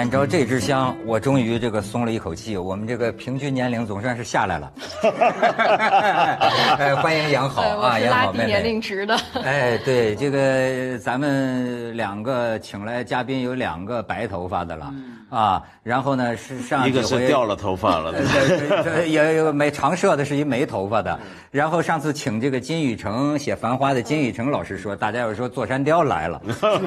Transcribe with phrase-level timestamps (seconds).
[0.00, 2.56] 点着这支香，我终于这个松了一口气。
[2.56, 4.72] 我们这个平均年龄总算是下来了。
[5.02, 8.46] 哎， 欢迎杨好啊，杨好妹妹。
[8.46, 9.18] 年龄值的。
[9.42, 14.92] 哎，对，这个咱们两个请来嘉宾有两个白头发的了。
[15.30, 18.12] 啊，然后呢是上一个是掉了头发了，
[19.06, 21.18] 也有没常设的是一没头发的。
[21.52, 26.42] 然后上次请这个金宇成写《繁花》的金宇成老师说，大家要说座山雕来了，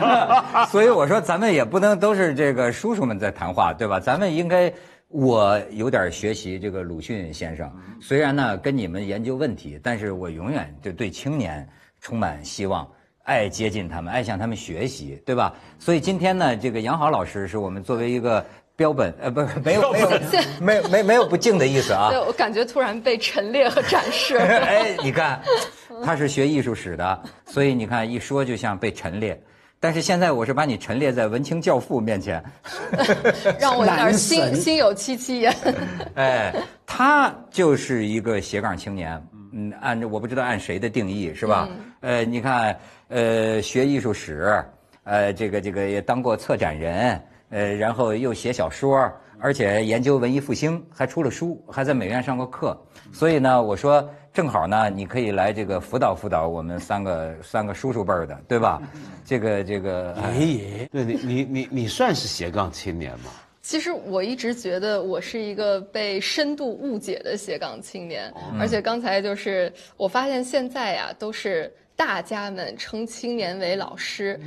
[0.69, 3.97] 所以我说咱们也不能都是这个叔叔们在谈话，对吧？
[3.99, 4.71] 咱们应该
[5.13, 11.69] 我有点学习这个鲁迅先生，虽然呢跟你们研究问题，但是我永远就对青年
[12.01, 12.89] 充满希望。
[13.21, 15.53] 爱接近他们，爱向他们学习，对吧？
[15.77, 18.43] 所以今天呢，这个杨好老师是我们作为一个
[18.75, 20.09] 标本，呃，不是 没有没有
[20.59, 22.09] 没没没有不敬的意思啊。
[22.11, 24.35] 对，我感觉突然被陈列和展示。
[24.41, 25.39] 哎，你看，
[26.03, 29.39] 他是学艺术史的，所以你看一说就像被陈列。
[29.83, 32.41] 但是现在我是把你陈列在文青教父面前，
[33.59, 35.53] 让我有点心心有戚戚焉。
[36.15, 41.67] 哎，他就是一个斜杠青年，嗯，按我不知道按谁的定义是吧？
[41.99, 42.73] 呃，你看。
[43.09, 44.63] 呃，学艺术史，
[45.03, 52.75] 呃，这个这个也当过策展人，呃，然后又写小说，而且研究文艺复兴，还出了书，还在美院上过课。
[53.11, 58.81] 所以呢，我说正好呢，你可以来这个辅导辅导我们三个三个叔叔辈儿的，对吧？
[59.23, 63.31] 这个这个爷爷，对你你你你算是斜杠青年吗？
[63.61, 71.71] 其实我一直觉得我是一个被深度误解的斜杠青年，而且刚才就是我发现现在呀都是。
[71.95, 74.37] 大家们称青年为老师，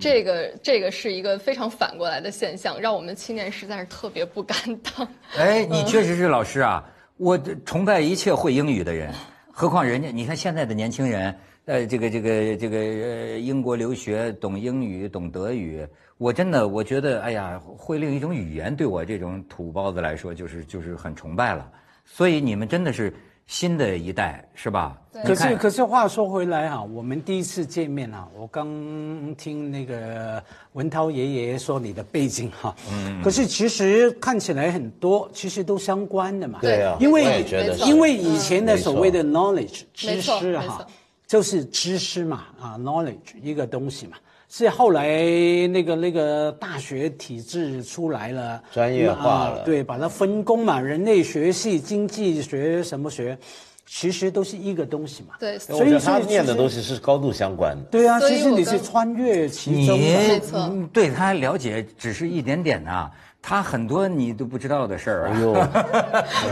[0.00, 5.06] 这个这个是一个非常反过来的现象，让我们青年实在是特别不敢当。
[5.36, 6.82] 哎，你确实是老师啊！
[7.18, 9.12] 我崇拜一切会英语的人，
[9.56, 11.32] 何况人家，你看现在的年轻人，
[11.66, 15.86] 呃，这个这个这个呃，英国留学，懂英语，懂德语，
[16.18, 21.70] 我真的我觉得，哎呀，会另一种语言，对我这种土包子来说，就是就是很崇拜了。
[22.04, 23.14] 所以你们真的是。
[23.46, 24.98] 新的一代是吧？
[25.24, 28.66] 可是可是话说回来哈，我们第一次见面啊，我刚
[29.36, 36.58] 听那个文涛爷爷说你的背景哈，嗯，可是其实看起来很多，其实都相关的嘛。
[36.60, 37.44] 对啊，因为
[37.86, 40.84] 因为以前的所谓的 knowledge 知识哈，
[41.26, 44.16] 就是知识嘛啊，knowledge 一个东西嘛。
[44.56, 45.12] 是后来
[45.66, 53.36] 那个那个大学体制出来了，专业化了，对，把它分工嘛，人类学系、经济学什么学，
[53.84, 55.34] 其实都是一个东西嘛。
[55.40, 57.82] 对，所以他念的东西是高度相关的。
[57.90, 60.72] 对啊，其实你是穿越其中，没错。
[60.92, 63.10] 对他了解只是一点点呐，
[63.44, 65.36] 他很多你都不知道的事儿啊。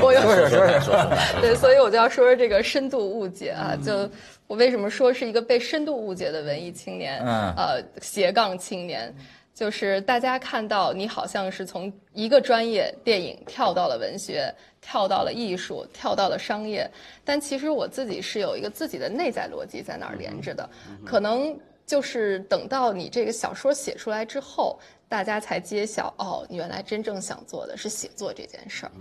[0.03, 0.95] 我说说说说。
[1.41, 4.09] 对，所以我就要说说这个深度误解啊，就。
[4.49, 7.19] 我为什么说是一个被深度误解的文艺青年？
[7.25, 9.11] 嗯，呃，斜杠青年，
[9.55, 16.87] 就是大家看到你好像是从一个专业电影跳到了文学，跳到了艺术，跳到了商业，
[17.25, 20.69] 但其实我自己是有一个自己的内在逻辑在那儿连着的。
[21.03, 24.79] 可能就是等到你这个小说写出来之后，
[25.09, 28.93] 大家才揭晓，哦，你原来真正想做的是写作这件事儿。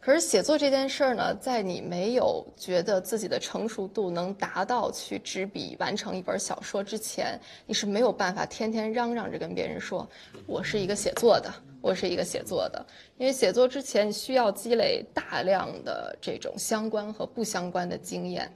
[0.00, 10.08] 可是写作这件事儿呢，在你没有觉得自己的成熟度能达到去执笔完成一本小说之前，你是没有办法天天嚷嚷着跟别人说，
[10.46, 12.86] 我是一个写作的，我是一个写作的。
[13.18, 18.50] 因为写作之前需要积累大量的这种相关和不相关的经验，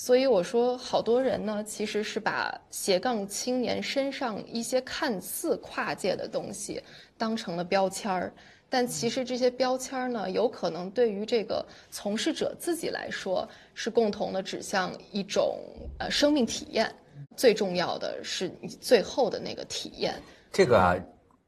[0.00, 6.80] 所以我说，好多人呢其实是把斜杠青年身上一些看似跨界的东西
[7.16, 8.32] 当成了标签儿。
[8.70, 15.58] 但其实这些标签呢，有可能对于这个从事者自己来说，是共同的指向一种
[15.98, 16.88] 呃生命体验。
[17.36, 20.14] 最重要的是你最后的那个体验。
[20.52, 20.94] 这个啊，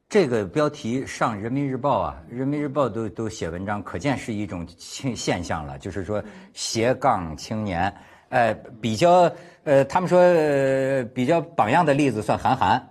[0.09, 5.79] 这个标题上《人民日报》啊，《人民日报》都都写文章，可见是一种现现象了。
[5.79, 6.21] 就是说
[6.53, 7.93] 斜杠青年，
[8.31, 8.51] 呃，
[8.81, 9.31] 比较
[9.63, 12.83] 呃，他们说呃比较榜样的例子算韩寒，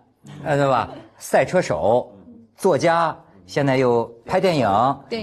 [0.45, 0.89] 呃，对吧？
[1.19, 2.09] 赛车手，
[2.55, 3.17] 作家。
[3.47, 4.69] 现在又拍电影，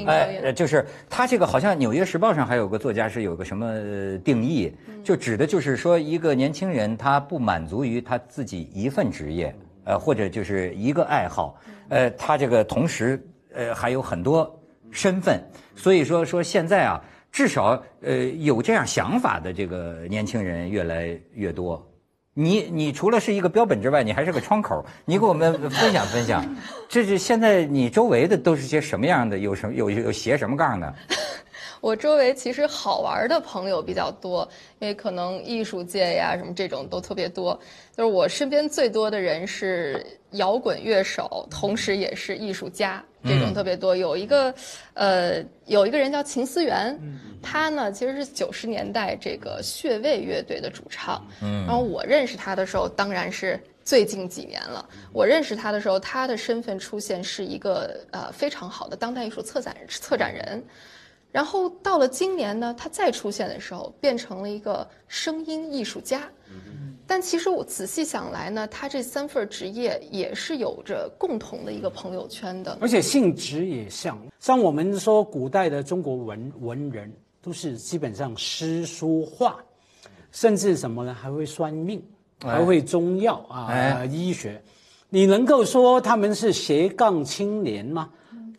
[0.06, 3.74] 哎，就是他这个好像《纽约时报》上还有个作家是有个什么
[4.18, 4.70] 定义，
[5.02, 9.56] 就指的就是说一个年轻人他不满足于他自己一份职业，
[9.86, 11.56] 呃，或者就是一个爱好，
[11.88, 13.26] 呃，他这个同时
[13.56, 14.54] 呃还有很多
[14.92, 15.42] 身份，
[15.74, 17.02] 所以说说现在啊，
[17.38, 21.88] 至少呃有这样想法的这个年轻人越来越多。
[22.34, 24.84] 你你除了是一个标本之外，你还是个窗口。
[25.06, 26.44] 你给我们分享分享，
[26.90, 29.38] 这是现在你周围的都是些什么样的？
[29.38, 30.92] 有什么有有斜什么杠的？
[31.82, 34.48] 我周围其实好玩的朋友比较多，
[34.80, 37.60] 因为可能艺术界呀什么这种都特别多。
[37.96, 43.96] 就是我身边最多的人是摇滚乐手，同时也是艺术家，这种特别多。
[43.96, 44.54] 有一个，
[44.94, 47.00] 呃，有一个人叫秦思源，
[47.42, 51.26] 他呢其实是九十年代这个穴位乐队的主唱。
[51.40, 53.60] 然后我认识他的时候，当然是。
[53.88, 60.62] 最近几年了，我认识他的时候，他的身份出现是一个呃非常好的当代艺术策展策展人，
[61.38, 66.24] 然后到了今年呢，他再出现的时候，变成了一个声音艺术家。
[67.06, 74.20] 但其实我仔细想来呢，他这三份职业也是有着共同的一个朋友圈的，而且性质也像。
[74.40, 79.64] 像我们说古代的中国文文人，都是基本上诗书画，
[80.32, 82.04] 甚至什么呢，还会算命。
[82.42, 84.60] 还会中药啊，医学，
[85.10, 88.10] 你能够说他们是斜杠青年吗？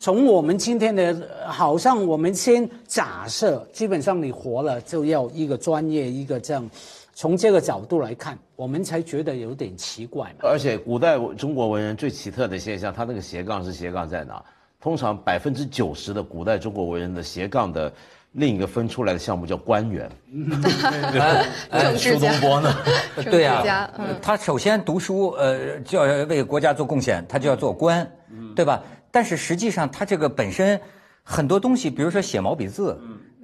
[0.01, 6.71] 从我们今天的，好像我们先假设，基本上你活了就要一个专业，一个这样，
[7.15, 10.33] 从这个角度来看，我们才觉得有点奇怪。
[10.41, 14.43] 而且古代中国文人最奇特的现象，他那个斜杠是斜杠在哪？
[14.81, 17.93] 通常百分之九十的古代中国文人的斜杠的。
[18.33, 20.09] 另一个分出来的项目叫官员，
[21.97, 22.77] 苏东坡呢？
[23.25, 23.91] 对呀，
[24.21, 28.07] 他首先读书，呃，就要为国家做贡献，他就要做官，
[28.55, 28.83] 对吧？
[29.11, 30.81] 但是实际上，他这个本身
[31.23, 32.99] 很多东西，比如说写毛笔字，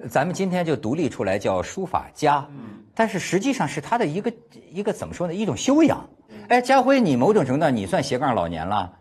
[0.09, 2.45] 咱们今天就独立出来叫书法家，
[2.93, 4.33] 但是实际上是他的一个
[4.71, 5.33] 一个怎么说呢？
[5.33, 6.07] 一种修养。
[6.47, 8.91] 哎，家辉，你某种程度你算斜杠老年了。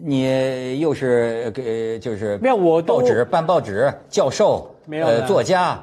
[0.00, 5.82] 你又是给就是没有我报纸办报纸教授没有作家，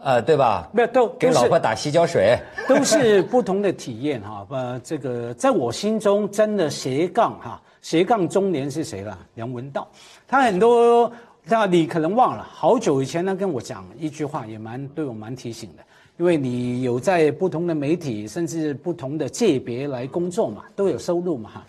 [0.00, 0.68] 呃对吧？
[0.72, 4.46] 没有都给老婆打洗脚水， 都是不同的体验哈。
[4.50, 9.16] 呃，这个在我心中真的斜杠哈，斜杠中年是谁了？
[9.36, 9.86] 梁文道，
[10.26, 11.08] 他很多
[11.44, 15.84] 那你可能忘了，好久以前他跟我讲一句话，也蛮对我蛮提醒的，
[16.16, 21.66] 因为你有在不同的媒体甚至不同的界别来工作嘛，都有收入嘛哈。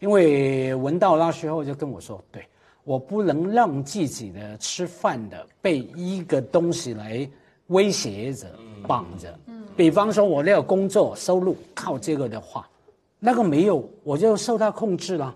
[0.00, 2.44] 因为文道那时候就跟我说，对
[2.82, 7.30] 我不能让自己的吃饭的被一个东西来
[7.68, 8.48] 威胁着、
[8.88, 9.32] 绑着。
[9.46, 12.68] 嗯，比方说我那个工作收入靠这个的话，
[13.20, 15.32] 那个没有我就受他控制了，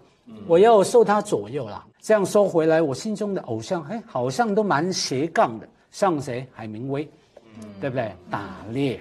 [0.47, 1.85] 我要受他左右了。
[2.00, 6.47] 这样说回来，我心中的偶像，哎，好像都蛮斜杠的，像谁？
[6.53, 7.09] 海明威，
[7.81, 8.12] 对不对？
[8.31, 9.00] 打猎。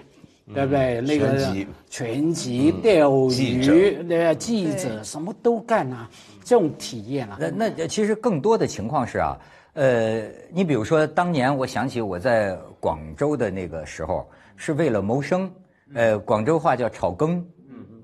[0.54, 1.00] 对不对？
[1.00, 6.10] 那个拳击、钓鱼，那记者什么都干啊，
[6.44, 7.38] 这种体验啊。
[7.40, 9.40] 那那其实更多的情况是啊，
[9.72, 15.50] 呃，你比如说当年，我想起我在广州的那个时候，是为了谋生，
[15.94, 17.42] 呃，广州话叫炒羹，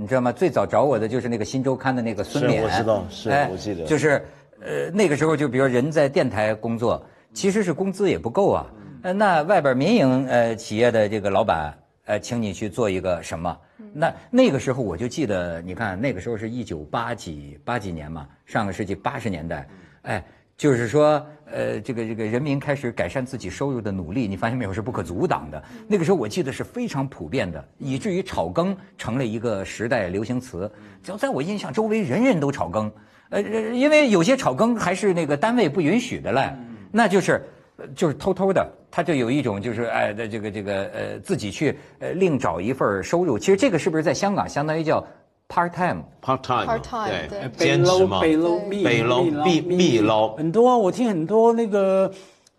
[0.02, 0.32] 你知道吗？
[0.32, 4.24] 最早找我的就是那个《新周刊》的那个孙冕，我知道，是我记得，就是
[4.62, 8.66] 呃那个时候就比如人在电台工作，其实是工资也不够啊，
[9.02, 11.78] 呃，那外边民营呃企业的这个老板。
[12.06, 13.56] 呃，请你去做一个什么？
[13.94, 19.68] 那那个时候我就记得，你看那个时候是一九八几八几年嘛，上个世纪八十年代，
[20.02, 20.24] 哎，
[20.60, 25.64] 就是说，呃，这个这个人民开始改善自己收入的努力，你发现没有是不可阻挡的。
[25.88, 30.70] 那个时候我记得是非常普遍的，以至于炒更成了一个时代流行词。
[31.02, 32.92] 只要在我印象周围，人人都炒更，
[33.30, 36.54] 呃，因为有些炒更还是那个单位不允许的嘞，
[36.92, 37.42] 那就是。
[37.96, 43.40] 就是偷偷的，他就有一种就是哎的这个这个呃自己去呃另找一份收入。
[43.40, 45.02] 其实这个是不是在香港相当于叫
[45.50, 50.36] part time？part time，对，兼职嘛，北捞北捞密密捞。
[50.36, 52.10] 很多我听很多那个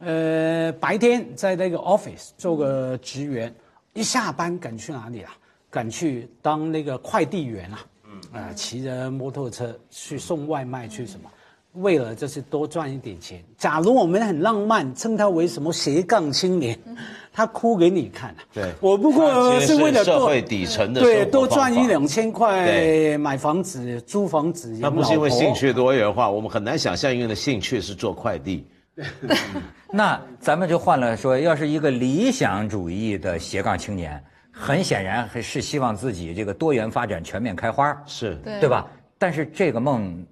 [0.00, 3.54] 呃白天在那个 office 做个职员，
[3.94, 5.32] 一下班赶去哪里啊？
[5.70, 7.80] 赶去当那个快递员啊？
[8.04, 11.30] 嗯，啊，骑着摩托车去送外卖去什么？
[11.74, 13.42] 为了就是多赚一点钱。
[13.56, 16.78] 假如我们很浪漫，称他为什么斜杠青年，
[17.32, 18.34] 他哭给你看。
[18.52, 24.76] 对，我不过是为了社会底层的对多赚一两千块，买房子、租房子。
[24.80, 28.66] 那不是因为兴趣多元化，我们很难想象一个人的兴趣是做快递。
[29.92, 38.86] 那咱们就换了说，要是一个理想主义的斜杠青年，很显然还是希望自己这个多元发展、全面开花，是对吧？
[39.18, 40.26] 但是这个梦。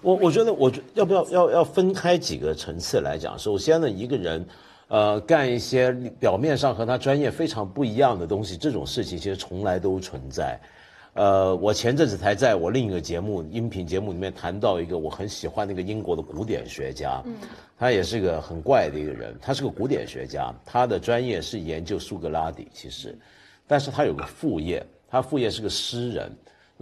[0.00, 3.38] 我我觉得，我要不要要要分开几个层次来讲？
[3.38, 4.46] 首先呢，一个人，
[4.88, 10.58] 呃，干一些表面上和他专业非常不一样的东西，这种事情其实从来都存在。
[11.14, 17.34] 呃，我前阵子才在我另一个节目音频节目里面谈到一个我很喜欢那个英国的古典学家，嗯
[17.78, 23.14] 他也是个很怪的一个人，他是个古典学家，他的专业是研究苏格拉底，其实，
[23.66, 26.32] 但是他有个副业，他副业是个诗人。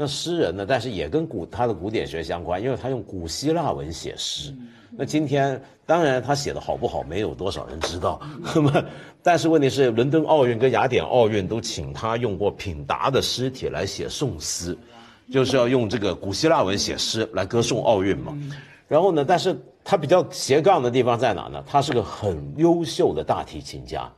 [0.01, 0.65] 那诗人呢？
[0.67, 4.51] 但是也跟古他的古典学相关，因为他用古希腊文写诗。
[4.97, 8.19] 那今天当然他写的好不好，没有多少人知道。
[8.55, 8.85] 那么，
[9.23, 14.75] 但是问题是，伦敦奥运跟雅典奥运都请他用过品达的诗体来写颂诗，
[15.31, 18.35] 就是要用这个古希腊文写诗来歌颂奥运嘛。
[18.89, 19.55] 然后呢，但是
[19.85, 21.63] 他比较斜杠的地方在哪呢？
[21.67, 24.11] 他是个很优秀的大提琴家。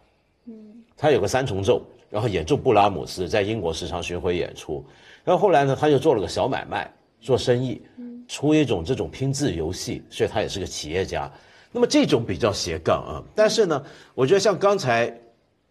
[0.47, 0.55] 嗯，
[0.97, 4.85] 他有个三重奏，然后演奏布拉姆斯，在英国时常巡回演出。
[5.25, 7.81] 然后后来呢，他就做了个小买卖，做生意，
[8.26, 11.31] 出一种这种拼字游戏，所以他也是个企业家。
[11.71, 13.83] 那么这种比较斜杠啊，但是呢，
[14.14, 15.17] 我觉得像刚才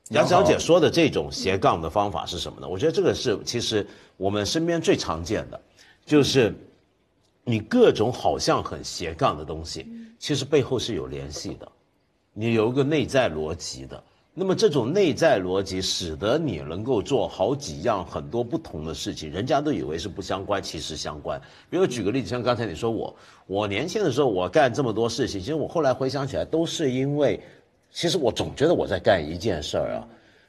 [0.10, 2.67] 杨小姐说的这种斜杠的方法是什么呢？
[2.67, 3.86] 我觉得这个是其实
[4.17, 5.62] 我们身边最常见的，
[6.05, 6.53] 就是
[7.43, 9.86] 你各种好像很斜杠的东西，
[10.17, 11.72] 其实背后是有联系的，
[12.34, 14.03] 你有一个内在逻辑的。
[14.33, 21.39] 那么这种内在逻辑使得你能够做好几样很多不同的事情，人家都以为是不相关，其实相关。
[21.69, 23.13] 比如举个例子，像刚才你说我，
[23.45, 27.38] 我年轻的时候我干这么多事情，其实我后来回想起来都是因为，
[27.91, 30.07] 其实我总觉得我在干一件事儿啊。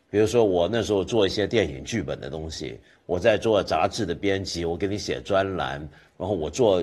[0.09, 5.81] 比如说我那时候做一些电影剧本的东西，我在做杂志的编辑，我给你写专栏，
[6.17, 6.81] 然后我做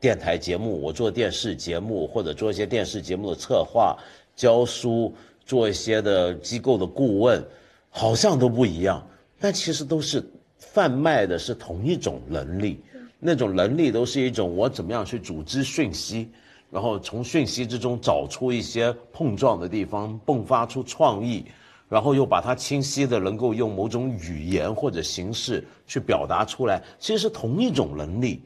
[0.00, 3.94] 电台节目，我做电视节目或者做一些电视节目的策划、
[4.34, 5.12] 教书。
[5.48, 7.42] 做一些的机构的顾问，
[7.88, 9.02] 好像都不一样，
[9.40, 10.22] 但其实都是
[10.58, 12.78] 贩卖的是同一种能力，
[13.18, 16.28] 那种能力都是一种我怎么样去组织讯息，
[16.70, 21.46] 然后从讯息之中找出一些碰撞的地方，迸发出创意，
[21.88, 28.42] 然后又把它清晰的能够用某种语言或者形式去表达出来，其实是同一种能力，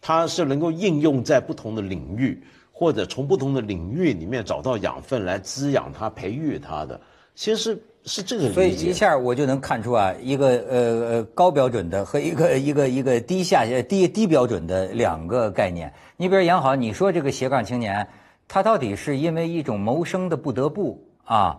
[0.00, 2.40] 它是能够应用在不同的领域。
[2.78, 7.00] 或者从不同的领域里面找到养分来滋养它、培育它的，
[7.34, 8.52] 其实是是这个。
[8.52, 10.78] 所以一下我就能看出啊，一个呃
[11.08, 15.90] 呃高标准的和一个一个一个低下低低标准的两个概念。
[16.18, 18.06] 你比如杨好，你说这个斜杠青年，
[18.46, 21.58] 他到底是因为一种谋生的不得不啊，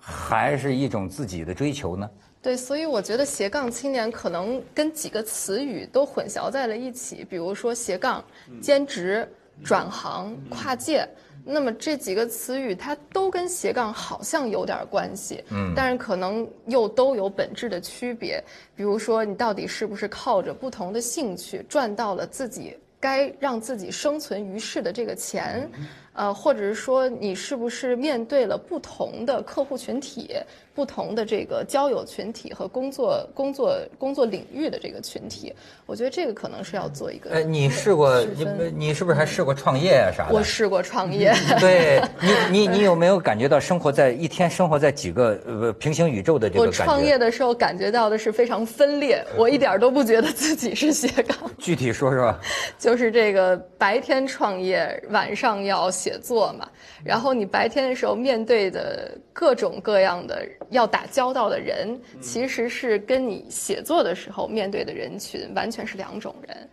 [0.00, 2.10] 还是一种自己的追求呢？
[2.42, 8.24] 对，所以我觉得斜杠青年可能跟几个词语都混淆在了一起，比如说斜杠、
[8.60, 9.28] 兼职。
[9.64, 11.08] 转行、跨界，
[11.44, 18.42] 那么这几个词语它都跟斜杠好像有点关系，嗯，但是可能又都有本质的区别。
[18.74, 25.70] 比如说，你到底是不是靠着不同的兴趣赚到了自己该让自己生存于世的这个钱？
[26.16, 30.34] 呃，或者是说你是不是面对了不同的客户群体、
[30.74, 35.52] 不同的这个交友群体和工作工作工作领域的这个群体？
[35.84, 37.30] 我觉得这个可能是要做一个。
[37.30, 40.34] 呃，你试过你你是不是还试过创业啊啥的？
[40.34, 41.34] 我试过创业。
[41.60, 42.02] 对
[42.50, 46.82] 你你你有没有感觉到生活在一天生活在几个呃平行宇宙的这个感觉？
[46.82, 51.36] 我创业的时候感觉到的是非常分裂，我一点都不觉得自己是斜杠。
[51.58, 52.34] 具体说说。
[52.78, 55.90] 就是这个白天创业，晚上要。
[56.06, 56.68] 写作嘛，
[57.04, 66.68] 然后你白天的时候面对的各种各样的要打交道的人，其实是跟你写作的时候面对的人群完全是两种人。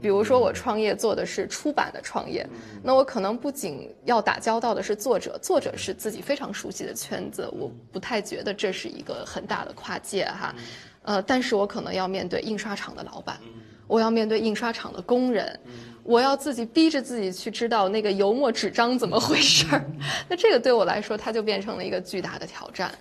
[0.00, 2.46] 比如说我创业做的是出版的创业，
[2.82, 10.54] 那我可能不仅要打交道的是作者，作者是自己非常熟悉的圈子，我不太觉得这是一个很大的跨界哈。
[11.02, 13.38] 呃，但是我可能要面对印刷厂的老板，
[13.86, 15.60] 我要面对印刷厂的工人。
[16.04, 19.84] 我要自己逼着自己去知道那个油墨纸张怎么回事儿，
[20.28, 22.92] 那这个对我来说，它就变成了一个巨大的挑战。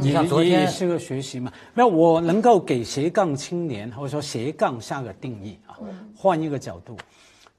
[0.00, 1.52] 你像昨天是个学习嘛？
[1.72, 5.78] 没有，我能够给斜杠青年或者说斜杠下个定义啊，
[6.16, 6.96] 换一个角度，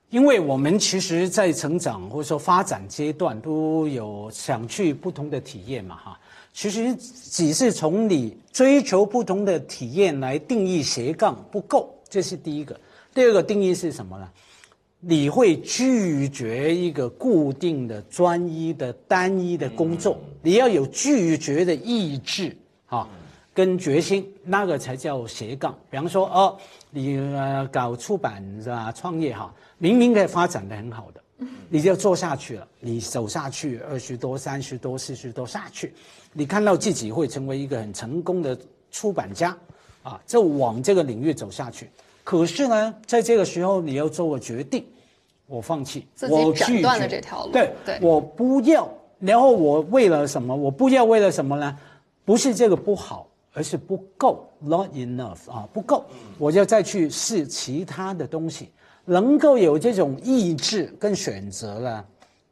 [0.10, 6.20] 因为我们其实，在成长或者说发展阶段都有想去不同的体验嘛，哈。
[6.54, 12.78] 其实只是从你追求不同的体验来定义斜杠不够，这是第一个。
[13.14, 14.28] 第二个定义是什么呢？
[15.00, 22.56] 你会拒绝一个固定的、专一的、单一的工作，你要有拒绝的意志
[22.88, 23.08] 啊，
[23.54, 25.78] 跟决心，那个才叫斜杠。
[25.92, 26.58] 比方说，哦，
[26.90, 27.20] 你
[27.72, 28.92] 搞出版是吧？
[28.92, 31.22] 创业哈，明明可以发展的很好的，
[31.70, 35.94] 你就做下去了，你走下去二十多、三十多、四十多下去，
[36.34, 38.58] 你看到自己会成为一个很成功的
[38.90, 39.56] 出版家，
[40.02, 41.88] 啊，就往这个领域走下去。
[42.28, 44.86] 可是呢，在这个时候你要做个决定，
[45.46, 47.54] 我放弃，我斩断了这条路。
[47.54, 48.86] 对，我不要。
[49.18, 50.54] 然后我为了什么？
[50.54, 51.80] 我不要为了什么呢？
[52.26, 56.04] 不是这个不好，而是不够，not enough 啊，不够。
[56.38, 58.72] 我就再去试其他的东西，
[59.06, 62.06] 能够有这种意志跟选择了，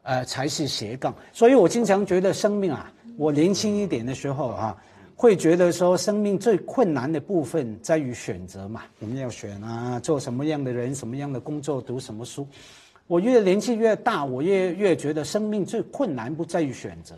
[0.03, 1.13] 呃，才是斜杠。
[1.33, 4.77] 所以我经常觉得生命啊，我年轻一点的时候啊。
[5.15, 12.45] 会觉得说，生命最困难的部分在于选择嘛，我们要选啊，做什么样的人，什么样的工作，读什么书。
[13.07, 17.15] 我越年纪越大，我越越觉得生命最困难不在于选择，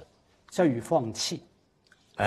[0.52, 1.42] 在于放弃。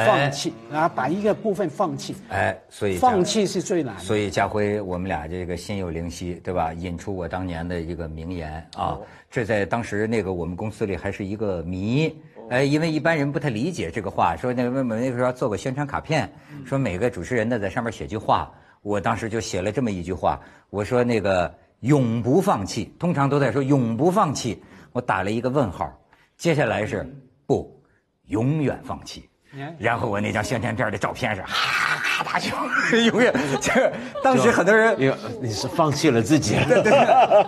[0.06, 2.14] 放弃啊，把一个部分放弃。
[2.28, 3.98] 哎，所以放弃是最难。
[3.98, 6.72] 所以家辉，我们俩这个心有灵犀，对吧？
[6.72, 8.96] 引出我当年的一个名言啊，
[9.28, 12.16] 这在当时那个我们公司里还是一个谜。
[12.50, 16.28] 哎，因为一般人不太理解这个话，说那个那个时候做个宣传卡片，
[16.66, 18.52] 说每个主持人呢在上面写句话。
[18.82, 25.96] 我当时就写了这么一句话，我说那个永不放弃，通常都在说永不放弃，我打了一个问号，
[26.36, 27.06] 接下来是
[27.46, 27.80] 不
[28.24, 29.29] 永远放弃。
[29.78, 32.56] 然后我那张宣传片的照片是哈咔大笑，
[33.06, 33.92] 永远这
[34.22, 34.96] 当时很多人，
[35.40, 36.54] 你是放弃了自己。
[36.68, 36.92] 对对，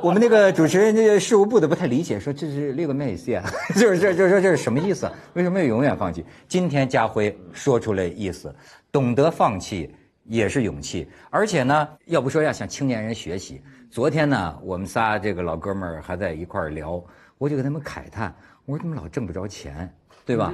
[0.03, 3.45] 我们那个主持人那个事务部的不太理解，说这是六个咩意思啊？
[3.77, 5.11] 就是这就说这是什么意思？
[5.35, 6.25] 为什么要永远放弃？
[6.49, 8.53] 今天家辉说出来意思，
[8.91, 9.95] 懂得放弃
[10.25, 13.63] 也是勇气，而且呢，要不说要向青年人学习。
[13.91, 17.01] 昨天呢，我们仨这个老哥们儿还在一块儿聊，
[17.39, 19.93] 我就跟他们慨叹，我说他们老挣不着钱。
[20.25, 20.53] 对吧？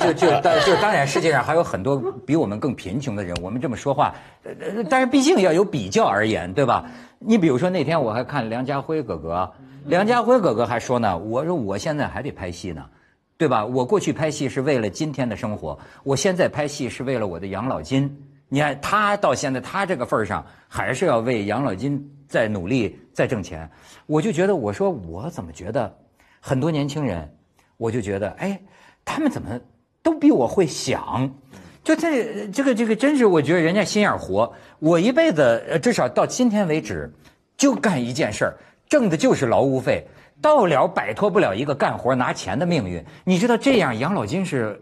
[0.00, 3.36] 就就就当就当然，世界上还有很多比我们更贫穷的人。
[3.42, 4.14] 我们这么说话，
[4.88, 6.86] 但是毕竟要有比较而言，对吧？
[7.18, 9.52] 你比如说那天我还看梁家辉哥哥，
[9.84, 12.82] 梁家辉哥哥还说呢，我说我现在还得拍戏呢，
[13.36, 13.66] 对吧？
[13.66, 18.10] 我过去拍戏是为了今天的生活，我现在拍戏是为了我的养老金。
[18.48, 23.70] 你看他到现在他这个份儿上，还是要为养老金在努力在挣钱。
[24.06, 25.94] 我就觉得，我说我怎么觉得
[26.40, 27.30] 很多年轻人。
[27.80, 28.60] 我就觉得，哎，
[29.06, 29.58] 他们怎么
[30.02, 31.32] 都比我会想，
[31.82, 34.52] 就这这个这个，真是我觉得人家心眼活。
[34.80, 37.10] 我一辈子至少到今天为止，
[37.56, 38.54] 就干一件事儿，
[38.86, 40.06] 挣的就是劳务费，
[40.42, 43.02] 到了摆脱不了一个干活拿钱的命运。
[43.24, 44.78] 你知道这样养老金是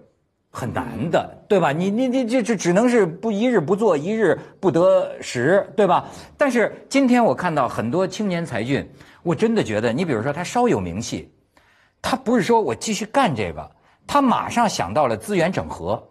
[0.51, 1.71] 很难的，对吧？
[1.71, 6.09] 你你你这这只能是不一日不做一日不得食，对吧？
[6.37, 8.85] 但是今天我看到很多青年才俊，
[9.23, 11.31] 我真的觉得，你比如说他稍有名气。
[12.01, 13.71] 他不是说我继续干这个，
[14.07, 16.03] 他马上想到了资源整合，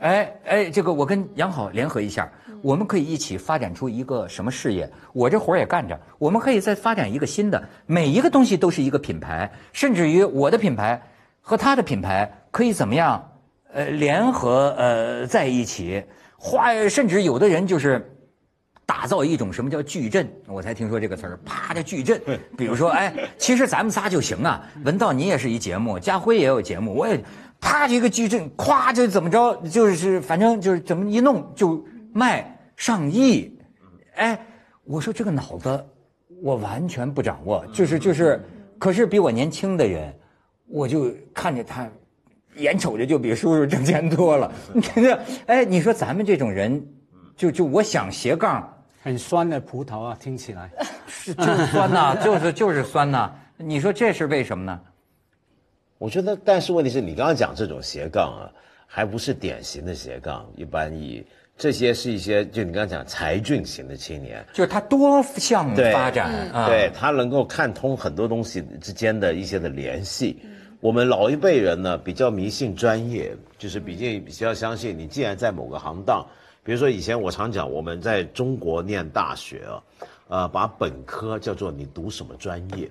[0.00, 2.30] 哎哎，这个我跟杨好联合一下，
[2.62, 4.90] 我们可以一起发展出一个什么事业？
[5.12, 11.00] 我这活也干着，我们可以再发展一个新的，每一个东西都是一个品牌，甚至于我的品牌
[11.40, 13.32] 和他的品牌可以怎么样？
[13.72, 16.02] 呃，联合呃在一起，
[16.36, 18.14] 花甚至有的人就是。
[18.88, 20.26] 打造一种什么叫矩阵？
[20.46, 22.18] 我才听说这个词儿，啪的矩阵。
[22.56, 24.66] 比如说，哎，其实咱们仨就行啊。
[24.82, 27.22] 文道你也是一节目，家辉也有节目，我也，
[27.60, 33.54] 啪一个矩阵，咵就怎么着，就是反正就是怎么一弄就卖上亿。
[34.14, 34.40] 哎，
[34.84, 35.86] 我说这个脑子
[36.40, 38.42] 我完全不掌握，就是就是，
[38.78, 40.10] 可是比我年轻的人，
[40.66, 41.86] 我就看着他，
[42.56, 44.50] 眼瞅着就比叔叔挣钱多了。
[44.72, 46.82] 你看这， 哎，你说咱们这种人，
[47.36, 48.66] 就就我想斜杠。
[49.02, 50.70] 很酸的葡萄啊，听起来
[51.06, 53.32] 是就是酸呐， 就是就是酸呐。
[53.56, 54.80] 你说这是为什么呢？
[55.98, 58.50] 我觉得，但是问题是你刚刚讲这种斜杠啊，
[58.86, 60.46] 还不是典型的斜杠。
[60.56, 66.30] 一般以这些是一些，就你刚刚讲才俊型的青年，就是他多项发展，
[66.66, 70.40] 对他能够看通很多东西之间的一些的联系。
[70.80, 76.24] 我们老一辈人呢，比较迷信专业，就是比较比较相信你，既然在某个行当。
[76.68, 79.82] 比如说，以前我常讲，我们在中国念大学啊，
[80.28, 82.90] 呃，把本科叫做你读什么专业，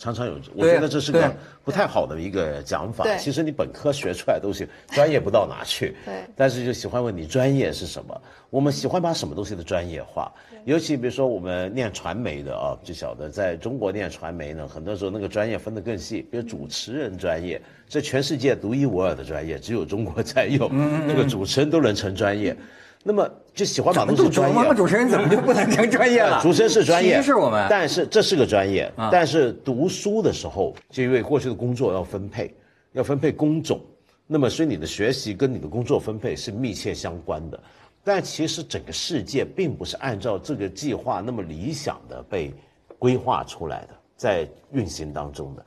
[0.00, 1.32] 常常有，我觉得这是个
[1.62, 3.06] 不太好的一个讲法。
[3.16, 5.94] 其实你本科学出来东西，专业不到哪去。
[6.04, 6.24] 对。
[6.34, 8.20] 但是就喜欢问你专业是什么？
[8.50, 10.32] 我们喜欢把什么东西的专业化，
[10.64, 16.26] 尤其比如说我们念传媒的啊，就晓得在中国念传媒呢，很多时候那个专业分得更细。
[16.32, 20.68] 比如主持人专业，这全世界独一无二的专业，只有中国才有，
[21.06, 22.56] 那个主持人都能成专业。
[23.02, 26.40] 那么就喜欢把东西专业，主持人怎么就不能成专业了？
[26.42, 28.92] 主持人是专业，是我们，但是这是个专业。
[29.10, 32.54] 但是读书的时候，就因为过去的工作要分配，
[32.92, 33.80] 要分配工种，
[34.26, 37.58] 那么所以你的学习跟你的工作分配是密切相关的。
[38.04, 42.52] 但其实整个世界并不是按照这个计划那么理想的被
[42.98, 45.66] 规划出来的，在运行当中的。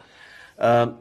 [0.58, 0.98] 呃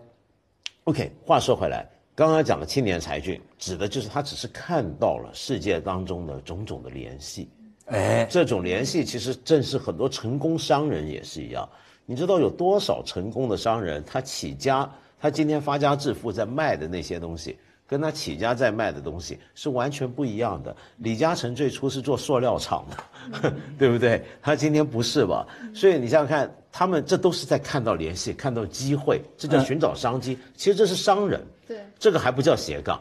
[0.85, 1.87] ，OK，话说回来。
[2.15, 7.49] 刚刚讲了青年才俊，指的就是他只是看到了世界当中的种种的联系，
[7.85, 11.69] 哎，这种联系其实正是很多成功商人也是一样。
[12.07, 20.75] 你知道有多少成功的商人，他起家，他今天发家致富在卖的那些东西，跟他起家在卖的东西是完全不一样的。
[20.97, 24.25] 李嘉诚最初是做塑料厂的， 对不对？
[24.41, 25.47] 他今天不是吧？
[25.75, 30.37] 所以你想想看，他们这都是在看到联系，看到机会，这叫寻找商机。
[30.57, 31.45] 其实这是商人。
[31.69, 33.01] 对，这个还不叫斜杠，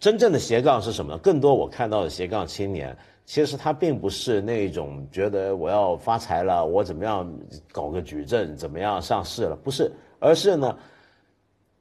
[0.00, 1.18] 真正的斜杠是什么？
[1.18, 7.28] 更多我看到的斜杠青年，其实他并不是那种觉得我要发财了，我怎么样
[7.72, 10.76] 搞个矩阵，怎么样上市了，不是，而是呢，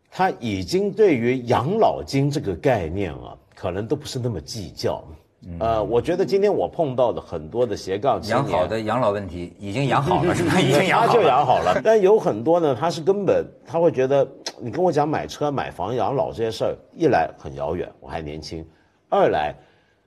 [0.09, 5.03] 他已经对于养老金这个概念啊，可能都不是那么计较。
[5.59, 10.57] 呃，我觉得今天我碰到的很多的斜杠青年，养好的养老问题已经养好了，是吧？
[10.59, 11.81] 已经养好了，他就养好了。
[11.83, 14.27] 但有很多呢，他是根本他会觉得，
[14.59, 18.63] 你跟我讲买车、买房、养老这些事儿，一来很遥远，我还年轻；
[19.09, 19.55] 二来，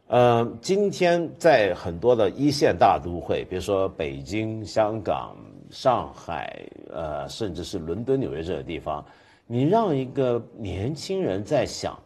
[0.08, 5.36] 呃，今天在很多的一线大都会，比如说北京、香港、
[5.70, 9.04] 上海，呃，甚至是伦敦、纽约这个地方，
[9.46, 11.98] 你让一个年轻人在想。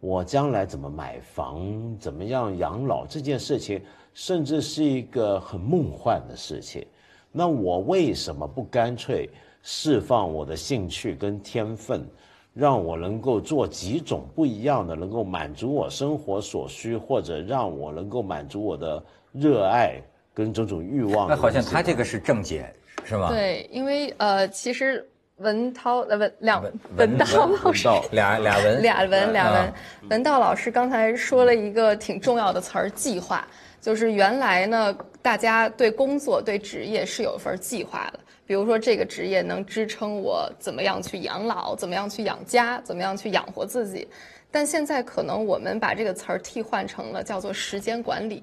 [0.00, 1.60] 我将来怎么买房，
[1.98, 3.82] 怎么样养老这件事情，
[4.14, 6.86] 甚至是一个很梦幻的事情。
[7.32, 9.28] 那我为什么不干脆
[9.62, 12.06] 释放我的兴趣跟天分，
[12.54, 20.00] 让我能够做几种不一样的，能够满足我生活所需，或者让我能够满足我的热爱
[20.32, 21.28] 跟种种欲望？
[21.28, 23.28] 那好像他这个是正解，是吗？
[23.30, 25.08] 对，因为呃，其实。
[25.40, 26.60] 文涛呃文两
[26.96, 27.24] 文道
[27.62, 29.72] 老师俩俩文 俩文俩文
[30.10, 33.46] 文道老师刚才说了一个挺重要的词儿计划，
[33.80, 34.92] 就是原来呢
[35.22, 44.08] 大家对工作对职业是有一份计划的，比如说这个职业能支撑我怎么样去养老，怎么样去养家，怎么样去养活自己。
[44.50, 48.42] 但现在可能我们把这个词儿替换成了叫做时间管理，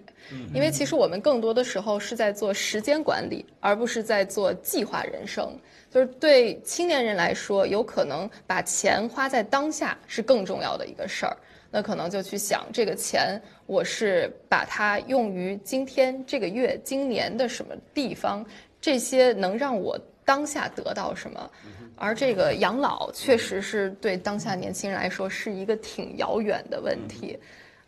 [0.54, 5.52] 因为其实我们更多的时候是在做时间管理，而不是在做计划人生。
[5.90, 11.36] 就是对青年人来说，有可能把钱花在当下是更重要的一个事儿。
[11.72, 18.46] 那可能就去想这个钱，我是把它用于今天、这个月、今年的什么地方，
[18.86, 21.50] 这些能让我当下得到什么。
[21.96, 27.36] 而这个养老确实是对当下年轻人来说是一个挺遥远的问题，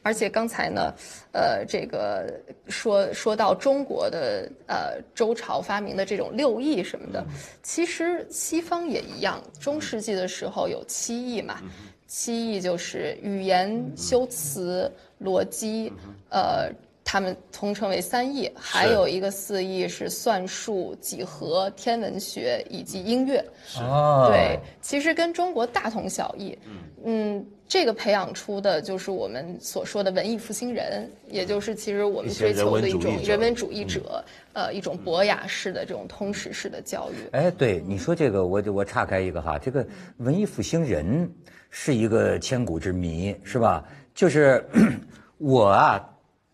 [0.02, 0.92] 而且刚才呢，
[1.34, 2.34] 呃，这个
[2.68, 7.24] 说说到中国的呃周朝发明的这种六艺什么的，
[7.62, 11.62] 其实西方也一样，中世纪的时候有七艺嘛，
[12.08, 15.94] 七艺就是语言、修辞、逻辑，
[16.32, 16.72] 呃。
[17.10, 23.42] 他们统称为三艺，还有一个四艺是算术、几何、天文学以及音乐。
[23.80, 26.58] 哦，对，其实跟中国大同小异。
[27.06, 37.30] 嗯，这个培养出的就是我们所说的文艺复兴人，也就是其实我们追求的一种人文主义者，呃，一种博雅式的这种通识式的教育。
[37.32, 41.32] 哎，对，你说这个，我我岔开一个哈，这个文艺复兴人
[41.70, 43.82] 是一个千古之谜，是吧？
[44.14, 44.62] 就是
[45.40, 46.06] 我啊。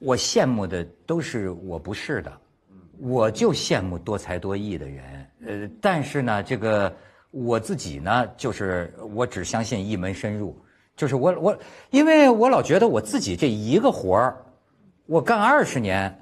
[0.04, 2.32] 我羡慕的都是我不是的，
[3.00, 5.28] 我就羡慕多才多艺的人。
[5.48, 6.94] 呃，但是呢，这个
[7.32, 10.54] 我自己呢，就是我只相信一门深入，
[10.98, 11.58] 就是我我，
[11.89, 14.36] 因为我老觉得我自己这一个活儿，
[15.06, 16.13] 我干二十年，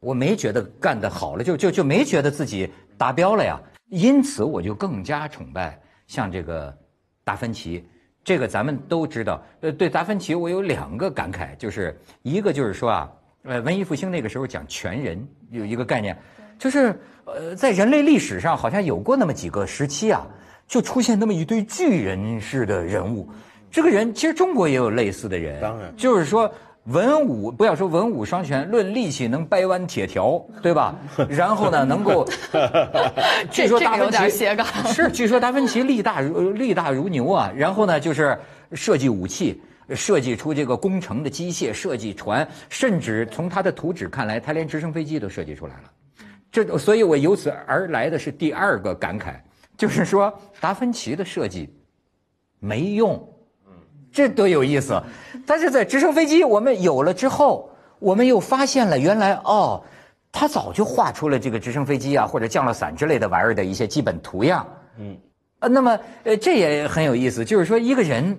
[0.00, 3.60] 我没觉得干得好了，就就就没觉得自己达标了呀。
[3.90, 6.74] 因此，我就更加崇拜像这个
[7.22, 7.86] 达芬奇。
[8.24, 9.42] 这个咱们都知道。
[9.60, 13.12] 呃，对达芬奇，我有两个感慨，就是一个就是说啊。
[13.46, 16.16] 呃，文艺复兴那个时候讲全人有一个概念，
[16.58, 20.26] 就是呃，在人类历史上好像有过那么几个时期啊，
[20.66, 23.28] 就出现那么一堆巨人式的人物。
[23.70, 26.52] 这个人其实中国也有类似的人，当然就是说
[26.86, 30.96] 文武不要说文武双全，论力气能掰弯铁条，对吧？
[31.28, 32.26] 然后呢，能够
[33.50, 34.28] 据说达芬奇
[34.92, 37.52] 是据说达芬奇力大如力大如牛啊。
[37.54, 38.36] 然后呢，就是
[38.72, 39.62] 设计武器。
[39.94, 45.92] 设计出这个工程的机械，设计船，甚至从他的图纸看来，他连直升飞机都设计出来了。
[46.50, 49.34] 这，所以我由此而来的是第二个感慨，
[49.76, 51.72] 就是说达芬奇的设计
[52.58, 53.32] 没用，
[54.10, 55.00] 这多有意思。
[55.46, 57.70] 但是在直升飞机我们有了之后，
[58.00, 59.84] 我们又发现了原来哦，
[60.32, 64.66] 他早就画出了这个直升飞机啊或者降落伞之类的玩意儿的一些基本图样。
[64.98, 65.16] 嗯，
[65.60, 68.36] 呃，那么呃这也很有意思，就是说一个人。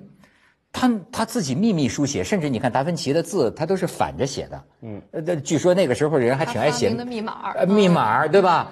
[0.72, 4.64] 他他自己秘密书写，甚至你看达芬奇的字，他都是反着写的。
[4.82, 8.72] 嗯，呃，据说那个时候人还挺爱写密码，呃，密码对吧？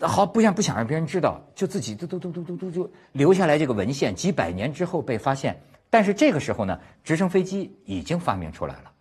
[0.00, 5.58] 好，不想不想让别人知道，就自己嘟嘟嘟嘟嘟嘟就留下来这个文献，几百年之后被发现。
[5.88, 8.92] 但是这个时候呢，直升飞机已经发明出来了。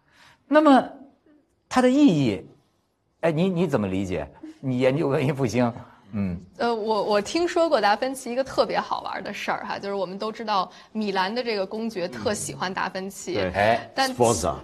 [0.47, 0.87] 那么
[1.67, 2.45] 它的意义，
[3.19, 4.25] 哎，你你怎么理解？
[4.61, 5.73] 你研究文艺复兴？
[6.17, 13.91] 嗯，呃，我我听说过达芬奇一个特别好玩的事儿哈，就是我们都知道米兰的这个公爵特喜欢达芬奇，哎，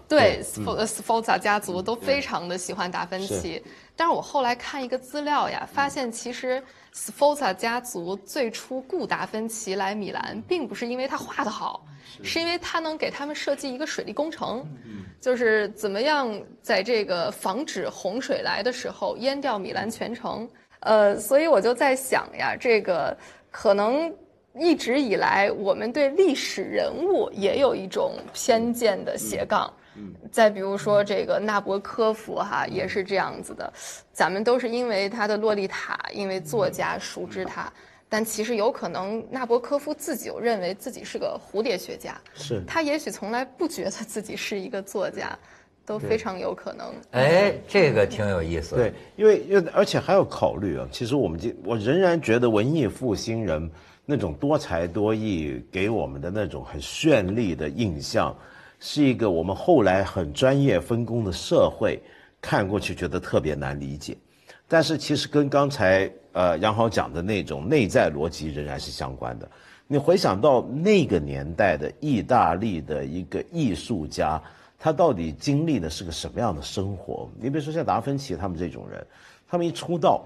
[0.08, 0.62] 对 s
[1.02, 3.62] f o z a 家族都非常的喜欢达芬奇，
[3.98, 6.64] 但是我后来看一个资料呀，发现其实
[6.96, 11.86] Sforza 家族最初雇达芬奇来米兰，并不是因为他画的好。
[12.24, 14.66] 是因为他能给他们设计一个水利工程，
[15.22, 16.30] 就是怎么样
[16.62, 20.48] 在这个防止洪水来的时候淹掉米兰全城。
[20.82, 23.16] 呃，所以我就在想呀，这个
[23.50, 24.14] 可能
[24.56, 29.72] 一直以来我们对历史人物也有一种偏见的斜杠。
[29.94, 33.72] 嗯再比如说这个纳博科夫哈，也是这样子的，
[34.14, 37.72] 咱们都是因为他的《洛丽塔》，因为作家熟知他，
[38.08, 42.64] 但其实有可能纳博科夫自己就认为自己是个蝴蝶学家，是。
[42.66, 45.38] 他也许从来不觉得自己是一个作家，
[45.92, 46.88] 都非常有可能。
[47.12, 48.76] 哎，这个挺有意思。
[48.76, 53.70] 对，因为因为而且还要考虑啊，其实我们今我仍然觉得文艺复兴人
[54.06, 58.34] 那种多才多艺给我们的那种很绚丽的印象。
[58.84, 62.02] 是一个我们后来很专业分工的社会，
[62.42, 64.18] 看过去觉得特别难理解，
[64.68, 69.48] 但是其实跟刚才呃杨豪讲的那种内在逻辑仍然是相关的。
[69.86, 74.42] 你回想到那个年代的意大利的一个艺术家，
[74.84, 77.30] 他到底经历的是个什么样的生活？
[77.40, 79.06] 你比如说像达芬奇他们这种人，
[79.48, 80.26] 他们一出道，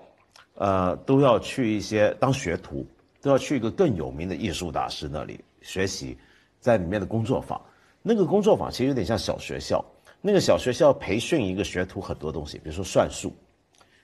[0.54, 2.88] 呃，都要去一些当学徒，
[3.22, 6.18] 都要去一个更有名的艺术大师那里学习，
[6.62, 7.62] 在里面的工作坊。
[8.02, 9.84] 那个工作坊其实有点像小学校，
[10.22, 13.36] 那个小学校培训一个学徒很多东西，比如说算术、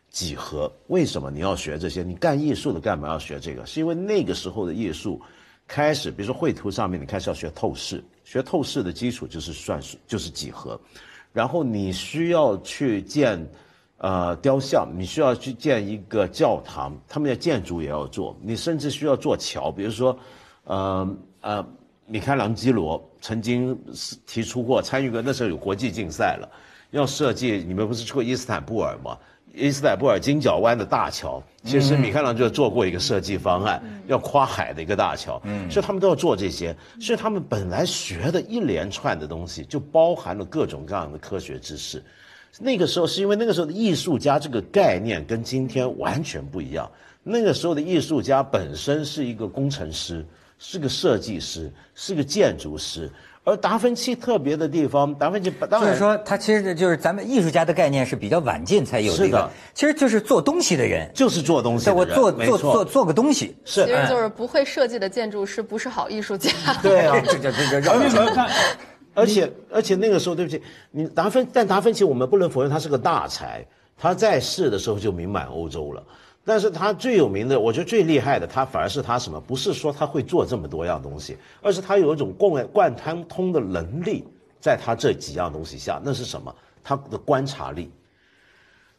[0.09, 0.69] 几何。
[0.87, 2.03] 为什么你要学这些？
[2.03, 3.65] 你干艺术的干嘛要学这个？
[3.65, 5.21] 是因为那个时候的艺术
[5.65, 10.79] 开始，比如说绘图上面，你开始要学透视，学透视的基础就是算术，就是几何。
[11.33, 13.45] 然后你需要去建，
[13.97, 18.37] 呃，雕像，你需要去建一个教堂，他们的建筑也要做。
[18.41, 20.17] 你甚至需要做桥，比如说，
[20.63, 21.67] 呃呃。
[22.07, 23.77] 米开朗基罗曾经
[24.25, 26.49] 提出过，参与过那时候有国际竞赛了，
[26.89, 27.63] 要设计。
[27.65, 29.17] 你们不是去过伊斯坦布尔吗？
[29.53, 35.41] 伊斯坦布尔金角湾的大桥，其实米开朗基罗做过一个设计方案，要跨海的一个大桥。
[35.43, 36.75] 嗯，所以他们都要做这些。
[36.99, 42.01] 所以他们本来学的一连串的东西，就包含了各种各样的科学知识。
[42.59, 46.89] 那个时候是因为那个时候的艺术家这个概念跟今天完全不一样。
[47.23, 50.25] 那个时候的艺术家本身是一个工程师。
[50.63, 53.11] 是个设计师，是个建筑师，
[53.43, 66.51] 而达芬奇特别的地方，达芬奇当然就是说，他其实就是咱们艺术家的概念是比较晚近才有的，其实就是做东西的人，就是做东西的人，我做做做做个东西，是，其实就是不会设计的建筑师不是好艺术家，
[66.83, 67.91] 对啊， 这这这这，
[69.13, 73.65] 而且而且那个时候，对不起，你达芬，但达芬奇我们不能否认他是个大才，
[73.97, 76.03] 他在世的时候就名满欧洲了。
[76.43, 79.39] 但是他最有名的，我觉得最厉害的，他反而是他什么？
[79.39, 84.23] 不是说他会做这么多样东西，而是他有一种贯贯通通的能力，
[84.59, 86.53] 在他这几样东西下，那是什么？
[86.83, 87.91] 他的观察力。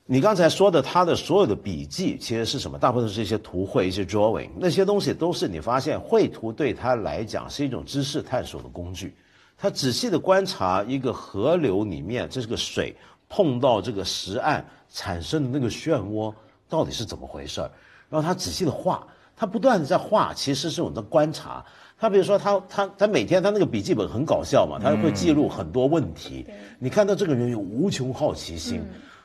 [0.05, 2.79] 你刚才说的他的所有的笔记，其实是什么？
[2.79, 9.15] 大部分是一些图绘、一些 drawing，那些东西都是你发现绘图对他来讲是一种知识探索的工具。
[9.59, 12.95] 他仔细的观察一个河流里面，这是个水
[13.29, 16.35] 碰到这个石岸产生的那个漩涡。
[16.73, 17.71] 到底是怎么回事儿？
[18.09, 19.07] 然后他仔细的画，
[19.37, 21.63] 他不断的在画，其实是我们的观察。
[21.99, 26.47] 他比如说，他他他每天他那个笔记本很搞笑嘛，他会记录很多问题。
[26.79, 28.83] 你看到这个人有无穷好奇心，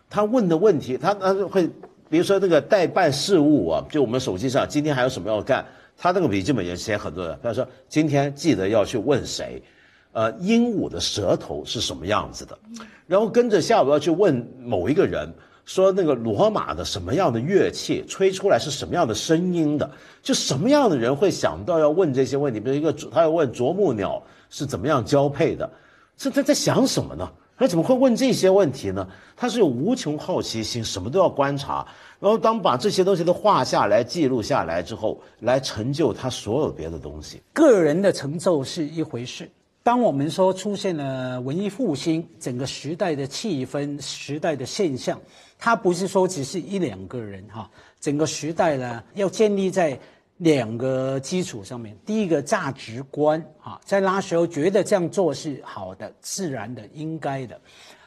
[0.10, 1.70] 他问的问题，他他会
[2.10, 5.66] 比如说那个代办事务啊，就我们手机上今天还有什么要干，
[5.98, 7.40] 他那个笔记本也写很多的。
[7.42, 9.64] 他说今天记得要去问谁，
[10.12, 12.60] 呃，鹦鹉的舌头是什么样子的，
[13.08, 15.34] 然后跟着下午要去问某一个人。
[15.68, 19.92] 说那个罗马的什么样的乐器吹出来是什么样的声音的？
[20.24, 22.60] 就什么样的人会想到要问这些问题？
[22.60, 25.70] 比如一个他要问啄木鸟是怎么样交配的，
[26.16, 27.30] 这他在想什么呢？
[27.58, 29.06] 他怎么会问这些问题呢？
[29.36, 31.86] 他是有无穷好奇心，什么都要观察。
[32.20, 37.42] 然后当把这些东西都画下来、记录下来之后，来成就他所有别的东西。
[37.52, 39.50] 个人的成就是一回事。
[39.84, 45.20] 当我们说出现了文艺复兴，整个时代的气氛、时代的现象。
[45.60, 50.00] 它不是说只是一两个人哈，整个时代呢要建立在
[50.38, 51.98] 两个基础上面。
[52.06, 57.60] 第一个价值观啊，在那时候觉得这样做是好的、自然的、应该的。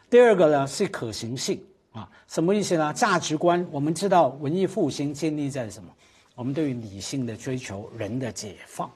[0.08, 1.60] 第二个呢是可行性
[1.90, 2.92] 啊，什么意思呢？
[2.94, 5.90] 价值观我们知道文艺复兴建立在什么？
[6.36, 8.88] 我们对于理性的追求、人的解放，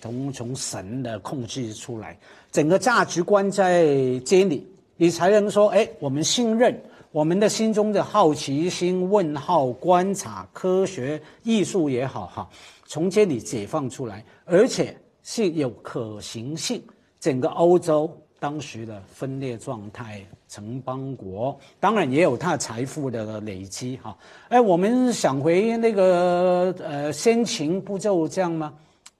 [0.00, 2.16] 从从神的控制出来，
[2.52, 4.64] 整个价值观在建立，
[4.96, 6.80] 你才能说哎，我们信任。
[7.10, 12.48] 我们的心中的好奇心、问号、观察、科学、艺术也好，哈，
[12.86, 16.82] 从这里解放出来，而且是有可行性。
[17.18, 24.16] 整个欧洲当时的分裂状态、城邦国，当然也有它财富的累积，哈。
[24.48, 28.74] 哎，我们想回那个呃先秦不就这样吗？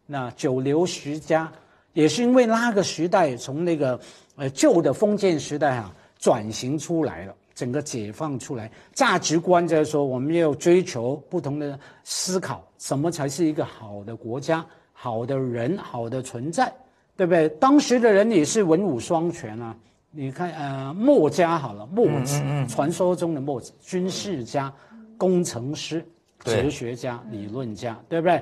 [0.07, 1.51] 那九流十家。
[1.95, 3.99] 也是因为那个时代从那个
[4.37, 16.73] 呃旧的封建时代啊转型出来了，整个解放出来，价值观就是说我们要追求不同的思考，什么才是一个好的国家、好的人、好的存在，
[17.17, 17.49] 对不对？
[17.49, 19.75] 当时的人也是文武双全啊。
[20.13, 24.73] 你看，呃，墨家好了，墨子，传说中的墨子，军事家、
[25.17, 26.07] 工程师、
[26.45, 28.41] 哲学家、理论家，对不对？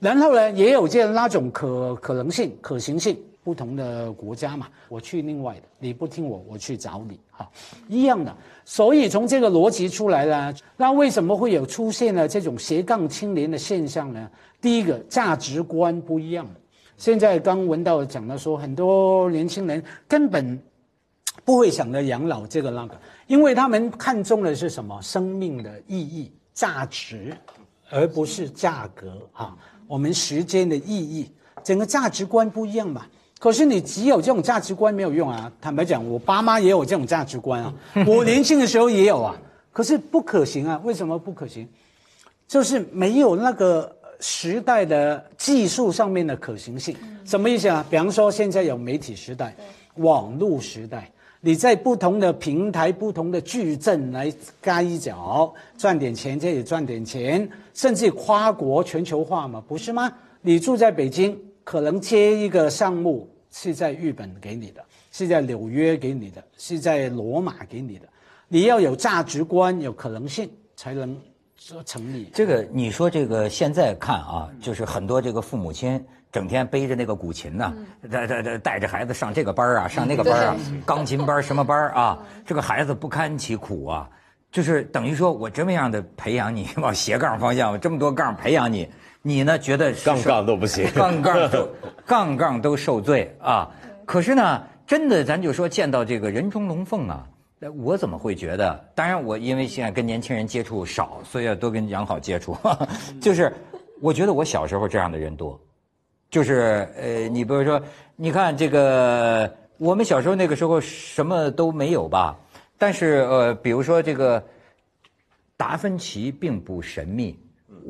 [0.00, 7.50] 然后呢，也有这样那种可可能性、可行性，不同的国家嘛，我去另外的，你不听我，我去找你，哈，
[7.88, 8.36] 一样的。
[8.64, 14.28] 所以从这个逻辑出来了，那为什么会有出现了这种斜杠青年的现象呢？
[14.60, 16.46] 第一个，价值观不一样。
[16.96, 20.60] 现在刚文道讲到说，很多年轻人根本。
[21.44, 25.00] 不会想着养老这个那个，因为他们看重的是什么？
[25.00, 27.34] 生命的意义、价值，
[27.88, 29.56] 而不是价格啊。
[29.86, 31.30] 我们时间的意义，
[31.62, 33.06] 整个价值观不一样嘛。
[33.38, 35.50] 可是你只有这种价值观没有用啊。
[35.60, 37.72] 坦白讲，我爸妈也有这种价值观啊，
[38.06, 39.36] 我年轻的时候也有啊。
[39.72, 40.80] 可是不可行啊。
[40.84, 41.68] 为什么不可行？
[42.46, 46.96] 就是没有那个时代的技术上面的可行性。
[47.24, 47.84] 什么意思啊？
[47.88, 49.54] 比方说现在有媒体时代、
[49.96, 51.10] 网络时代。
[51.40, 60.12] 你在不同的平台、不同的矩阵来嘎一脚，赚点钱，这里赚点钱，甚至跨国全球化嘛，不是吗？
[60.40, 68.08] 你住在北京，可能接一个项目是在日本给你的，是在纽约给你的，是在罗马给你的，
[68.48, 71.14] 你要有价值观，有可能性才能
[71.58, 72.30] 说成立。
[72.32, 76.02] 这个你说这个现在看啊，就是很多这个父母亲。
[76.32, 77.74] 整天背着那个古琴呢，
[78.10, 82.18] 带带带带着孩子上这个班啊，上那个班啊，钢琴班什么班啊？
[82.46, 84.08] 这个孩子不堪其苦啊，
[84.50, 88.88] 就是等于说我这么样的培养你 往斜杠方向，这么多杠培养你，
[89.28, 91.68] 你呢觉得杠杠都不行，杠杠都
[92.06, 93.70] 杠杠都受罪啊。
[94.06, 97.28] 可是呢，真的咱就说见到这个人中龙凤啊，
[97.76, 98.82] 我怎么会觉得？
[98.94, 102.56] 当然我因为现在跟年轻人接触少，所以要多跟杨好接触。
[103.20, 103.52] 就是
[104.00, 105.60] 我觉得我小时候这样的人多。
[106.30, 107.82] 就是呃，你比如说，
[108.16, 112.34] 你看这个，我们小时候那个时候什么都没有吧？
[112.78, 114.42] 但是呃，比如说这个
[115.56, 117.38] 达芬奇并不神秘，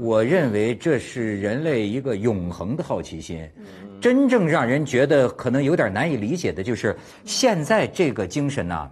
[0.00, 3.44] 我认为这是人类一个永恒的好奇心。
[4.00, 8.88] 真正让人觉得可能有点难以理解的就是现在这个精神呐，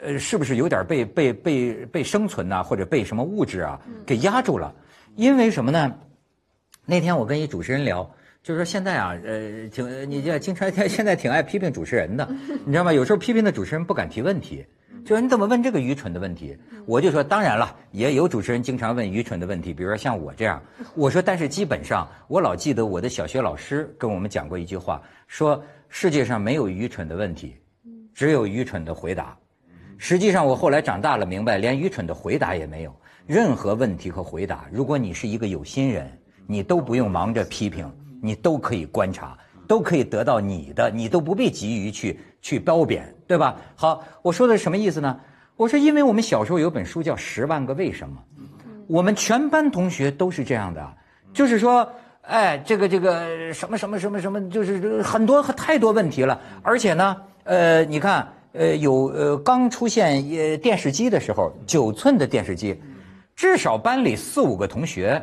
[0.00, 4.74] 呃，是不是有点被被被被生存呐，或者被什么物质啊给压住了？
[5.16, 5.94] 因为什么呢？
[6.86, 8.10] 那天我跟一主持人聊。
[8.42, 12.26] 就是说现在啊，呃，挺你这经常现在挺爱批评主持人的，
[12.64, 12.90] 你知道吗？
[12.90, 14.64] 有时候批评的主持人不敢提问题，
[15.04, 16.56] 就说你怎么问这个愚蠢的问题？
[16.86, 20.62] 我就说当然了，也有主持人经常问愚蠢的问题，比如说像我这样。
[20.94, 27.56] 我说但是基本上，我老记得我的小学老师跟我们讲过一句话，说世界上没有愚蠢的问题，
[28.14, 29.36] 只有愚蠢的回答。
[29.96, 32.94] 实际上我后来长大了明白，连愚蠢的回答也没有。
[33.26, 36.10] 任何问题和回答，如果你是一个有心人，
[36.46, 37.90] 你都不用忙着批评。
[38.20, 43.56] 你都可以观察，都可以得到你的，你都不必急于去去褒贬，对吧？
[43.76, 45.20] 好，我说的是什么意思呢？
[45.54, 48.16] 我说，因为我们小时候有本书叫《十万个为什么》，
[48.86, 50.88] 我们全班同学都是这样的，
[51.34, 62.80] 就是说，哎，这个这个什么什么什么什么，就是很多太多问题了，而且呢，呃，你看，呃，有呃刚出现呃电视机的时候，九寸的电视机，
[63.36, 65.22] 至少班里四五个同学，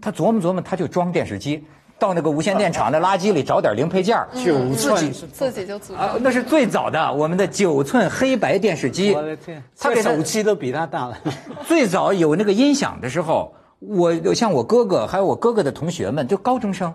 [0.00, 1.64] 他琢磨琢磨，他就装电视机。
[2.00, 9.12] 到那个无线电厂的垃圾里找点零配件九寸自己就组啊，那是最早的我们的九寸黑白电视机。
[9.12, 11.18] 我的天，他给手机都比他大了。
[11.68, 16.92] 最早有那个音响的时候，我像我哥哥还有我哥哥的同学们，就高中生，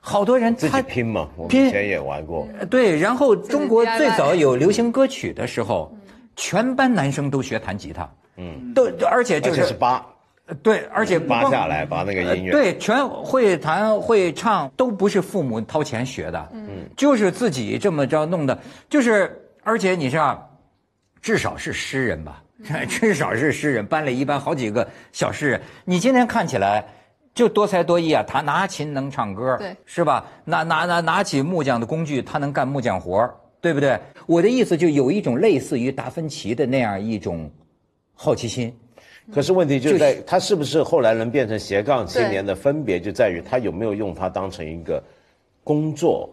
[0.00, 2.48] 好多人自己拼嘛，我以前也玩过。
[2.70, 5.94] 对，然后中国最早有流行歌曲的时候，
[6.34, 10.04] 全班男生都学弹吉他，嗯，都而且就是八。
[10.62, 18.56] 对，而且扒下来，把那个音乐对，全会弹会唱，都不是父母掏钱学的，嗯，就是自己这么着弄的，
[18.88, 20.40] 就是而且你像，
[21.20, 22.40] 至少是诗人吧，
[22.88, 26.84] 至少是诗人，班里一般好几个小诗人，你今天看起来
[27.34, 30.24] 就多才多艺啊，他拿琴能唱歌，对，是吧？
[30.44, 33.28] 拿拿拿拿起木匠的工具，他能干木匠活
[33.60, 33.98] 对不对？
[34.26, 37.50] 我的意思就有一种类似于达芬奇的那样一种
[38.14, 38.72] 好奇心。
[39.32, 45.02] 可是问题就在他是不是后来能变成斜杠青年的分别就在于他有没有用它当成一个
[45.64, 46.28] 工作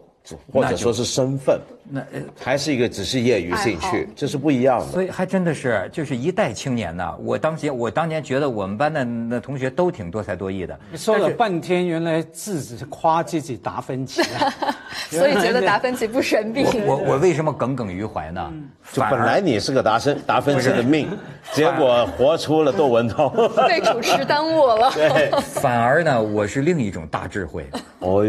[0.52, 1.60] 或者说是身份。
[1.86, 2.02] 那
[2.40, 4.86] 还是一个只是业余兴趣，这是不一样的。
[4.86, 7.14] 所以还真的是就是一代青年呢。
[7.18, 10.78] 我当时我当年觉得我们班的那同学都挺多才多艺的。
[10.94, 14.22] 说了半天，原来自己是夸自己达芬奇，
[15.10, 16.64] 所以觉得达芬奇不神秘。
[16.86, 18.52] 我我为什么耿耿于怀呢？
[18.92, 21.08] 就本来你是个达芬达芬奇的命，
[21.52, 23.28] 结果活出了窦文涛，
[23.68, 24.90] 被主持耽误了。
[24.92, 27.66] 对，反而呢，我是另一种大智慧，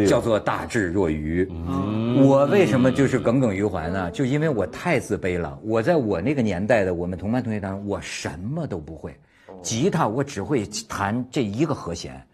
[0.07, 1.49] 叫做大智若愚。
[2.17, 4.09] 我为什么就是耿耿于怀呢？
[4.11, 5.59] 就因为我太自卑了。
[5.63, 9.13] 我在我那个年代的我们同班同学当中，我什么都不会，
[9.61, 12.25] 吉他我只会弹这一个和弦，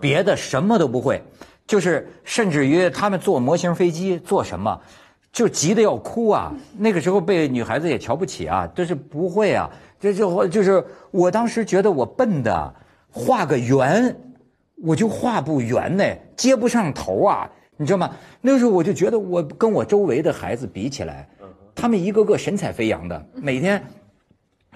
[0.00, 1.22] 别的什么都不会。
[1.66, 4.78] 就是甚至于他们坐模型飞机做什么，
[5.32, 6.52] 就急得要哭啊。
[6.76, 9.70] 那个时候被女孩子也瞧不起啊，就是不会啊。
[9.98, 12.74] 这就就是我当时觉得我笨的，
[13.10, 14.14] 画个圆，
[14.82, 16.04] 我就画不圆呢，
[16.36, 17.50] 接不上头啊。
[17.76, 18.10] 你知道吗？
[18.40, 21.28] 那时候我就觉得我跟我周围的孩子比起来，
[21.74, 23.84] 他们一个个神采飞扬的，每天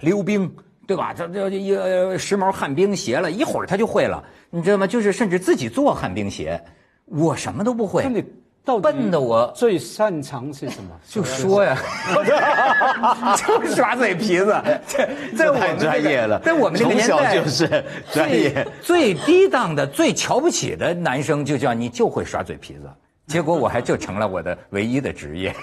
[0.01, 0.51] 溜冰，
[0.87, 1.15] 对吧？
[1.15, 4.87] 这这一时髦旱冰鞋了一会儿他就会了，你知道吗？
[4.87, 6.61] 就是甚至自己做旱冰鞋，
[7.05, 8.03] 我什么都不会。
[8.77, 10.91] 笨的我最擅长是什么？
[11.09, 11.79] 就说呀，
[13.39, 14.61] 就耍嘴皮子。
[14.89, 18.67] 这这太专业了，在我们这个年代就是专业。
[18.83, 22.91] 最低档的、最瞧不起的男生，就叫你就会耍嘴皮子。
[23.29, 25.55] 结果我还就成了我的唯一的职业。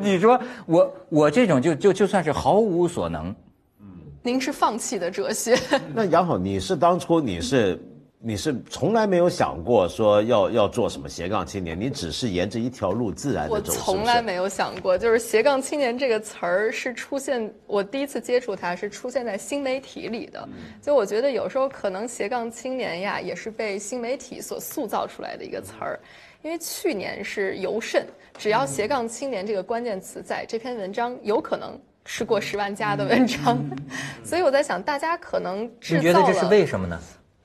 [0.00, 3.34] 你说我我这种就就就算是毫无所能。
[3.80, 3.86] 嗯，
[4.22, 5.58] 您是放弃的哲学。
[5.92, 7.78] 那杨好，你是当初你是。
[8.22, 13.72] 你是从来没有想过说要要做什么斜杠青年，你只是沿着一条路自然的走。
[13.72, 20.46] 我从来没有想过，就是斜杠青年这个词儿是出现，我第一次接触它是出现在新媒体里的。
[20.82, 25.98] 就我觉得有时候可能斜杠青年呀，也是被新媒体所塑造出来的一个词儿。
[26.42, 28.06] 因为去年是尤甚，
[28.36, 33.58] 只要斜杠青年这个关键词在这篇文章，有可能是过十万加的文章。
[34.22, 37.00] 所以我在想，大家可能你觉得这是为什么呢？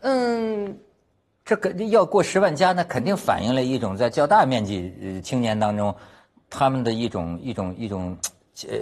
[0.08, 0.78] 嗯，
[1.44, 5.94] 这个要过十万加，那肯定反映了一种在较大面积青年当中，
[6.48, 8.16] 他们的一种一种一种，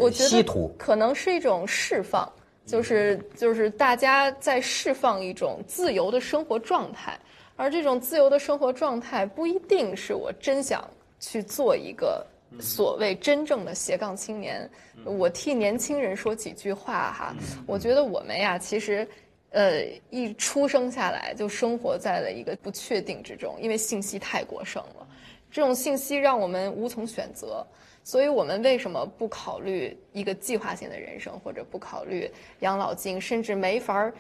[0.02, 2.30] 呃，稀土，可能是一种释放，
[2.66, 7.18] 就是就是大家在释放一种自由的生活状态，
[7.56, 10.86] 而这种自由的生活状态不一定是我真想
[11.22, 12.26] 去做一个
[12.60, 14.70] 所谓真正的斜杠青年。
[15.06, 17.34] 我替年轻人说几句话哈，
[17.66, 19.08] 我觉得我们呀，其实。
[19.54, 25.08] 呃，一出生下来就生活在了一个不确定之中，因为信息太过剩了，
[25.52, 27.64] 这种信息让我们无从选择，
[28.04, 32.28] 所以我们为什么不考虑一个计划性的人生，或者不考虑
[32.62, 34.14] 养老金，甚至没法儿，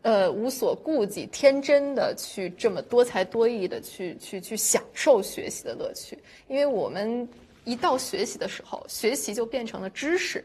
[0.00, 6.18] 呃，无所顾忌、天真的去这么多才多艺的去去去享受学习的乐趣？
[6.48, 7.28] 因为我们
[7.64, 10.42] 一到学习的时候，学习就变成了知识，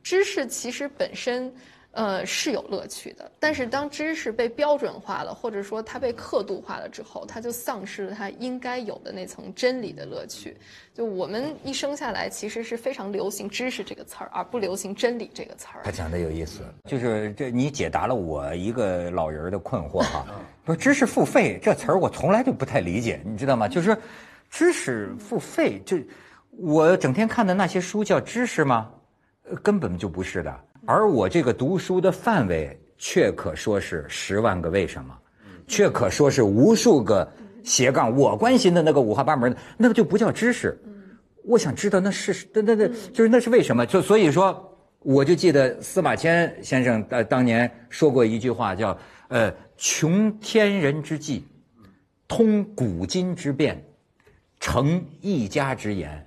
[0.00, 1.52] 知识其实本身。
[1.94, 10.56] 呃，是有乐趣的，但是当知识被标准化了，或者说它被刻度化了之后，它就丧失了它应该有的那层真理的乐趣。
[10.92, 15.82] 就我们一生下来，其实是非常流行“知识”这个词儿，而不流行“真理”这个词儿。
[15.84, 20.26] 他讲的有意思，就是这你解答了我一个老人的困惑哈。
[20.64, 23.68] 不是“知识付费”这词儿，我从来就不太理解，你知道吗？
[23.68, 23.96] 就是
[24.50, 25.96] “知识付费”，就
[26.50, 28.90] 我整天看的那些书叫知识吗？
[29.62, 30.60] 根本就不是的。
[30.86, 35.16] 而我这个读书的范围，却可说是十万个为什么，
[35.66, 37.26] 却可说是无数个
[37.62, 38.14] 斜杠。
[38.16, 40.78] 我关心的那个五花八门的，那个就不叫知识。
[41.44, 43.84] 我想知道那是那那那，就是那是为什么？
[43.86, 48.96] 就所以说，我就记得司马迁先生呃当年说过一句话，叫
[49.28, 51.46] 呃穷天人之际，
[52.28, 53.82] 通古今之变，
[54.60, 56.26] 成一家之言。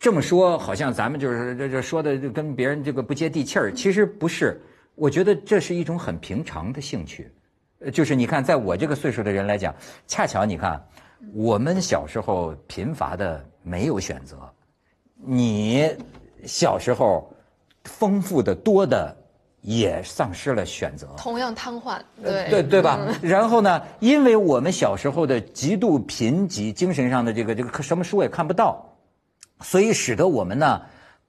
[0.00, 4.60] 这么说好像咱们就是这这说的跟别人这个不接地气儿，其实不是。
[4.94, 7.30] 我觉得这是一种很平常的兴趣，
[7.78, 9.74] 呃就是你看，在我这个岁数的人来讲，
[10.08, 10.84] 恰巧你看，
[11.34, 14.36] 我们小时候贫乏的没有选择，
[15.24, 15.88] 你
[16.44, 17.32] 小时候
[17.84, 19.16] 丰富的多的
[19.60, 22.98] 也丧失了选择，同样瘫痪，对对对吧？
[23.22, 28.84] 然后呢，因为我们小时候的极度贫瘠，精神上的这个这个什么书也看不到。
[29.60, 30.80] 所以使得我们呢，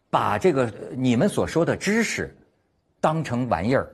[0.10, 2.36] 把这个你们所说的知识，
[3.02, 3.94] 当成玩意儿，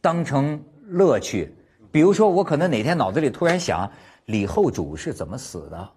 [0.00, 1.54] 当成乐趣。
[1.90, 3.90] 比如说，我可能哪天脑子里突然想，
[4.26, 5.90] 李后主是怎么死的？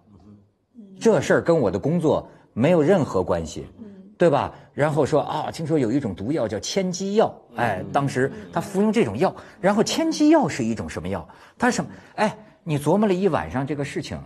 [1.00, 3.66] 这事儿跟我的工作没有任何关系，
[4.16, 4.54] 对吧？
[4.72, 11.28] 然后说啊，听说有一种毒药叫千机药，哎，当时他服用这种药，然后千机药是一种什么药？
[11.58, 11.90] 它什么？
[12.14, 14.18] 哎，你琢磨了一晚上这个事情。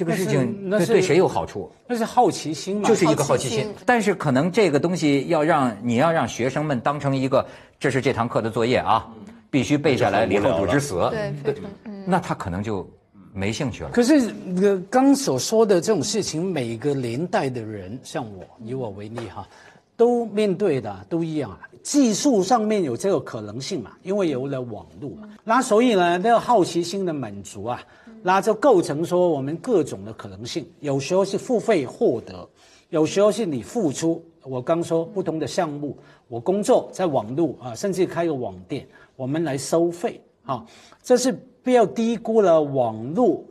[0.00, 1.70] 这个事情对对谁有好处？
[1.86, 3.68] 那是好奇心嘛，就是一个好奇心。
[3.84, 7.46] 但是可能这个东西要让你要让学生们当成一个，
[7.78, 9.06] 这是这堂课的作业啊，
[9.50, 10.94] 必须背下来李后主之死。
[11.44, 11.54] 对，
[12.06, 12.88] 那他可能就
[13.34, 13.90] 没兴趣了。
[13.90, 14.32] 可是
[14.88, 19.46] 刚所说的这种事情，每个年代的人，像我以我为例哈，
[19.98, 21.60] 都面对的都一样啊。
[21.82, 23.90] 技术上面有这个可能性嘛？
[24.02, 27.82] 因为有了网络嘛，那所以呢，那个好奇心的满足啊。
[28.22, 32.48] 那就构成说我们各种的可能性，有时候是付费获得，
[32.90, 34.22] 有时候是你付出。
[34.42, 35.96] 我刚说不同的项目，
[36.26, 40.64] 我工作在网络啊，甚至开个网店，我们来收费啊，
[41.02, 41.30] 这是
[41.62, 43.44] 不要低估了网络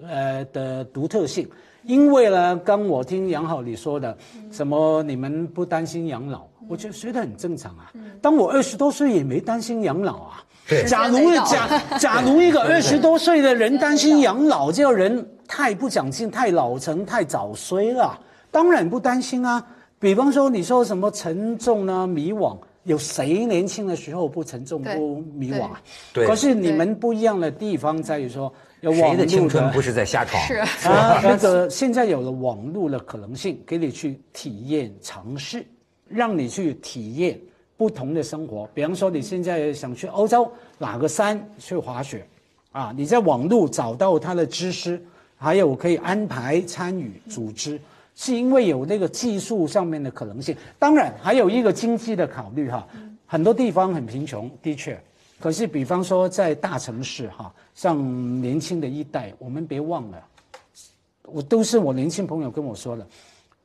[0.00, 1.48] 呃的独特性。
[1.82, 4.16] 因为呢，刚我听杨好你说的，
[4.50, 7.92] 什么你们不担心养老，我觉得觉得很正常啊。
[8.22, 10.44] 当我二十多岁也没担心养老啊。
[10.86, 18.18] 假如假假如一个二十多岁的人担心养老，这个人太不长进、太老成、太早衰了，
[18.50, 19.64] 当然不担心啊。
[19.98, 25.80] 比方说你说什么沉重呢、迷惘，有谁年轻的时候不沉重、不迷惘啊？
[26.12, 26.26] 对。
[26.26, 30.42] 可是你们不一样的地方在于说，有谁的青春不是在瞎闯？
[30.46, 30.56] 是
[30.88, 35.64] 啊，那个现在有了网络的可能性，给你去体验、尝试，
[36.08, 37.40] 让你去体验。
[37.76, 42.26] 不同的生活，比方说你现在想去欧洲哪个山去滑雪，
[42.72, 44.98] 啊，你在网络找到他的知识，
[45.36, 47.78] 还有可以安排参与组织，
[48.14, 50.56] 是因为有那个技术上面的可能性。
[50.78, 52.86] 当然还有一个经济的考虑哈，
[53.26, 54.98] 很多地方很贫穷，的确，
[55.38, 57.98] 可是比方说在大城市哈，像
[58.40, 60.24] 年轻的一代，我们别忘了，
[61.24, 63.06] 我都是我年轻朋友跟我说的，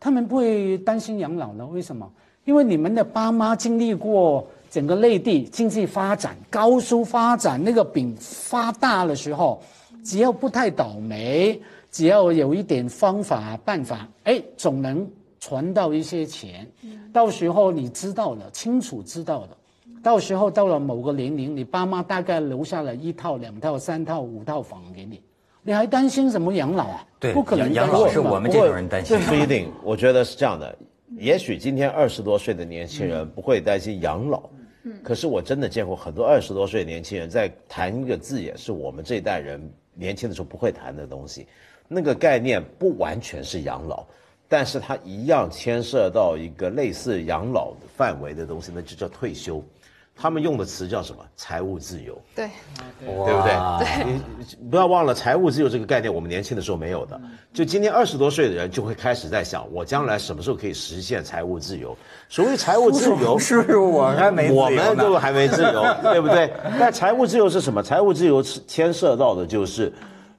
[0.01, 2.11] 他们不会担心养老呢，为什么？
[2.45, 9.61] 因为你们的爸妈经历过整个内地经济发展高速发展，那个饼发大的时候，
[10.03, 11.59] 只要不太倒霉，
[11.91, 15.07] 只要有一点方法办法，哎，总能
[15.39, 16.67] 传到一些钱。
[17.13, 19.49] 到时候你知道了，清楚知道了，
[20.01, 25.21] 到时候到了某个年龄，你爸妈大概留下了一套、两套、三套、五套房给你，
[25.61, 27.05] 你还担心什么养老啊？
[27.19, 29.19] 对，不可能养老是我们这种人担心。
[29.19, 30.75] 不一定，我觉得是这样的。
[31.17, 34.49] 也许今天二十多岁的年轻人不会担心养老，
[34.83, 39.61] 嗯，可是我真的见过很多二十多岁的年轻人在谈一个字眼，是我们这一代人
[39.93, 41.47] 年轻的时候不会谈的东西，
[41.87, 44.05] 那个概念不完全是养老，
[44.47, 49.63] 但是它一样牵涉到一个类似养老范围的东西，那就叫退休。
[50.21, 51.25] 他们用的词叫什么？
[51.35, 52.15] 财务自由。
[52.35, 52.47] 对，
[52.99, 53.51] 对不对？
[53.79, 57.19] 对，你不要忘了，财务自由这个概念，我们年轻的时候没有的。
[57.51, 61.97] 就今天二十多岁的人就会开始在想，我将来什么时候可以实现财务自由？
[62.29, 66.53] 所谓财务自由， 是不是我还没我们都还没自由， 对不对？
[66.79, 67.81] 但财务自由是什么？
[67.81, 69.91] 财务自由是牵涉到的就是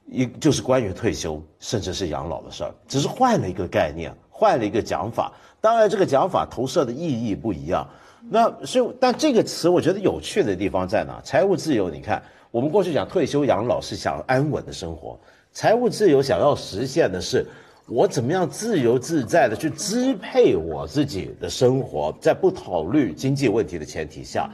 [0.09, 5.29] 一就是关于退休，甚至是养老的事儿，只是换了一个概念，换了一个讲法。
[5.59, 7.85] 当然，这个讲法投射的意义不一样。
[8.29, 11.19] 那所以，但这个词我觉得有趣的地方在哪？
[11.23, 15.19] 财务自由，你看，我们过去讲退休养老是想安稳的生活，
[15.51, 17.45] 财务自由想要实现的是，
[17.85, 24.49] 我怎么样自由自在的去支配我自己的生活，在不考虑经济问题的前提下，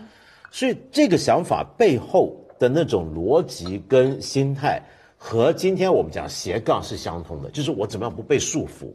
[0.50, 4.82] 所以这个想法背后的那种逻辑跟心态，
[5.16, 8.92] 和今天我们讲斜杠是相通的，就是我怎么样不被束缚，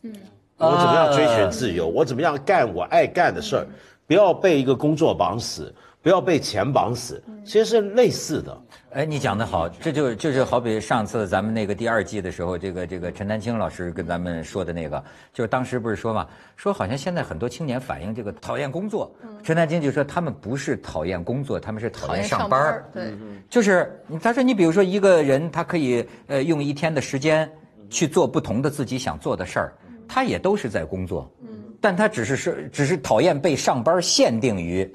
[0.00, 0.12] 嗯，
[0.56, 3.66] 我怎么样追寻自由，我怎么样干我爱干的事儿。
[4.06, 8.60] 不要被一个工作绑死，不要被钱绑死，其实是类似的。
[8.90, 15.02] 哎，你讲的好，这就就是好比上次咱们那个第二季的时候，这个这个陈丹青老师跟咱们说的那个，
[15.32, 19.12] 就是当时不是说嘛，说好像现在很多青年反映这个讨厌工作。
[19.42, 23.12] 陈丹青就说他们不是讨厌工作，他们是讨厌上班对，
[23.50, 27.50] 就是他说你比如说一个人，他可以呃用一天的时间
[27.90, 29.74] 去做不同的自己想做的事儿，
[30.06, 31.28] 他也都是在工作。
[31.42, 31.48] 嗯。
[31.84, 34.90] 但他只是是只是讨厌被上班限定于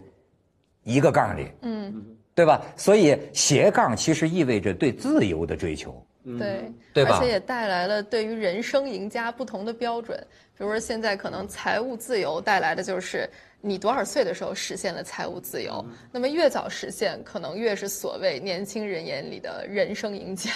[0.83, 2.59] 一个杠里，嗯，对吧？
[2.75, 6.03] 所以斜杠其实意味着对自由的追求，
[6.39, 7.17] 对，对吧？
[7.17, 10.17] 而且也带来了对于人生赢家不同的标准。
[10.57, 13.29] 比如说现在可能财务自由带来的就是
[13.61, 20.49] 你多少岁的时候实现了财务自由，那么越早实现，可能越是所谓年轻人眼里的人生赢家。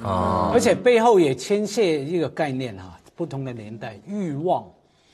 [0.00, 4.64] 啊，而且背后也牵涉一个概念哈，不同的年代欲望。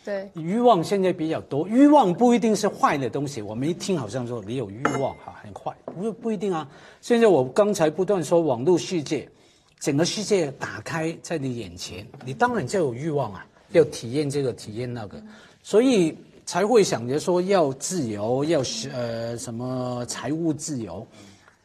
[0.05, 3.43] 对，欲望现在比较多，欲望不一定是坏的东西。
[3.43, 6.67] 我们一听好像说你有欲望哈很坏，不不一定啊。
[7.03, 9.29] 现在我刚才不断说网络世界，
[9.79, 15.23] 整个世界打开在你眼前，你当然就有欲望啊，要体验这个体验那个，
[15.63, 18.63] 所以才会想着说要自由，要
[18.95, 21.07] 呃什么财务自由。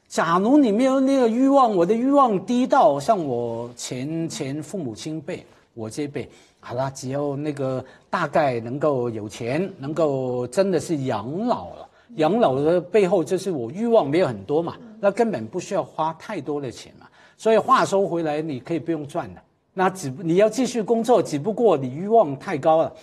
[0.10, 5.46] 假如你没有那个欲望，我的欲望低到像我前前父母亲辈，
[5.76, 6.28] 我这辈，
[6.60, 11.88] 好了，只要那个大概能够有钱，能够真的是养老了。
[12.16, 17.06] 养老的背后就是我欲望没有很多嘛，那根本不需要花太多的钱嘛。
[17.38, 19.42] 所以话说回来，你可以不用赚的，
[19.74, 22.94] 那只你要继续工作，只不过你欲望太高了。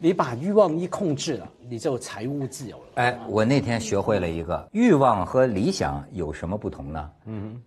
[0.00, 2.84] 你把欲望一控制了，你就财务自由了。
[2.94, 7.10] 哎，我那天学会了一个欲望和理想有什么不同呢？
[7.26, 7.60] 嗯，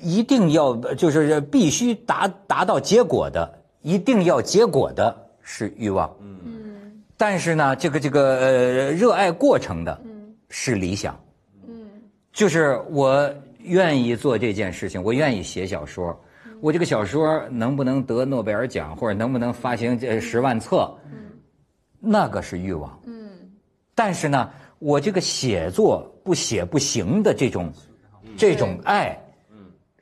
[0.00, 6.14] 一定要就是必须达达到结果的，一定要结果的是欲望。
[6.20, 10.00] 嗯，但是呢，这个这个呃，热爱过程的
[10.48, 11.18] 是理想。
[11.66, 11.88] 嗯，
[12.32, 13.28] 就是我
[13.60, 16.18] 愿意做这件事情，我愿意写小说，
[16.60, 20.92] 我这个小说能不能得诺贝尔奖，或者能不能发行这十万册？
[21.98, 23.30] 那个是欲望，嗯，
[23.94, 27.72] 但是呢，我这个写作不写不行的这种，
[28.36, 29.25] 这种爱，嗯，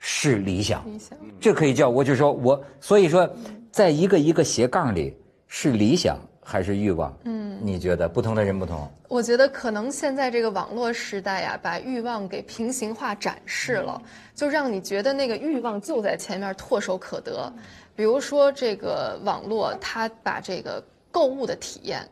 [0.07, 3.27] 是理想，理想，这可以叫我就说我，所以说，
[3.73, 5.17] 在一个一个斜杠里，
[5.49, 7.17] 是理想还是欲望？
[7.25, 8.87] 嗯，你觉得不同的人不同？
[9.09, 13.99] 我觉得可能现在这个网络时代呀，把欲望给平行化展示了，
[14.35, 17.51] 就让你觉得那个欲望就在前面，唾手可得。
[17.97, 20.85] 比如说这个网络，它把这个。
[21.15, 22.05] 购物的体验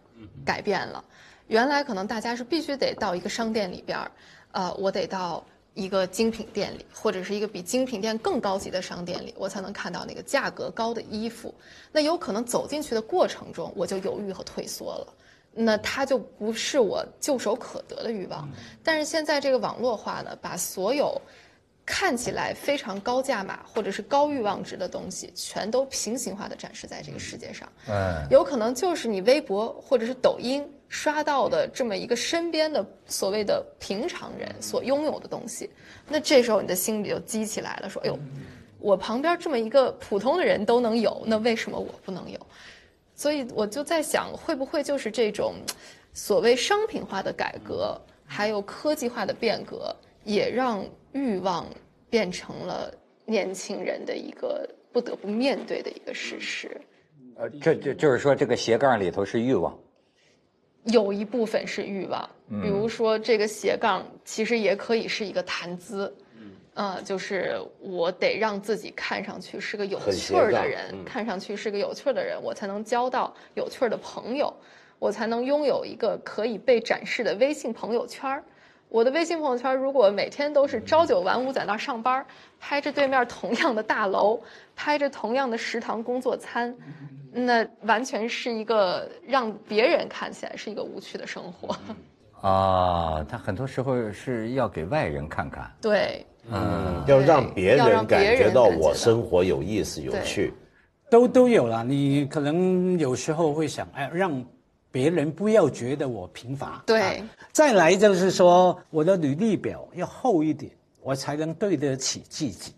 [0.45, 1.05] 改变了，
[1.49, 4.09] 原来可能大家是必须得到一个商店里边儿，
[4.53, 11.54] 呃，我得到一个精品店里，或者是一个比精品店更高级的商店里，我才能看到那个价格高的衣服。
[11.90, 15.14] 那有可能走进去的过程中，我就犹豫和退缩了，
[15.52, 18.48] 那它就不是我就手可得的欲望。
[18.82, 21.20] 但是现在这个网络化呢，把所有。
[21.84, 27.68] 看起来非常高价码或者是高欲望值的东西，全都平行化的展示在这个世界上。
[27.88, 35.70] 嗯，有可能就是你微博或者是抖音刷到的这么一个身边的所谓的平常人所拥有的东西。
[36.07, 38.18] 那这时候你的心里就激起来了，说：“哎呦，
[38.78, 42.38] 我旁边这么一个普通的人都能有，那为什么我不能有？”
[43.16, 45.55] 所以我就在想，会不会就是这种
[46.12, 50.84] 所谓商品化的改革，还有科技化的变革，也让。
[51.14, 51.66] 欲望
[52.09, 52.90] 变成了
[53.26, 56.80] 年轻人的一个不得不面对的一个事实。
[57.36, 59.78] 呃，这这就是说，这个斜杠里头是欲望，
[60.84, 62.28] 有一部分是欲望。
[62.62, 66.14] 比如说，这个斜杠其实也可以是一个谈资。
[66.74, 74.50] 嗯，就是我得让自己看上去是个有趣儿的人，看上去是个有趣儿的人，我才能交到有趣儿的朋友，
[74.98, 78.42] 我才能拥有一个可以被展示的微信朋友圈儿。
[78.93, 82.26] 我的微信朋友圈，如果每天都是朝九晚五在那儿上班，
[82.61, 84.38] 拍着对面同样的大楼，
[84.76, 86.76] 拍着同样的食堂工作餐，
[87.32, 91.74] 那完全是一个让别人看起来是一个无趣的生活。
[92.47, 95.72] 啊，他很多时候是要给外人看看。
[95.80, 100.53] 对，嗯，要让别人感觉到我生活有意思、有趣，
[101.11, 101.82] 都都有了。
[101.82, 104.45] 你可能有时候会想，哎，让。
[104.93, 106.80] 别人不要觉得我贫乏。
[106.86, 110.70] 对，再来就是说，我的履历表要厚一点，
[111.03, 112.72] 我才能对得起自己。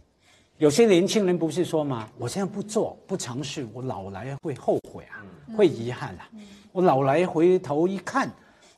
[0.59, 2.09] 有些年轻人不是说吗？
[2.17, 6.31] 我现在不做不尝试，我老来会后悔啊，会遗憾啊。
[6.71, 8.31] 我老来回头一看，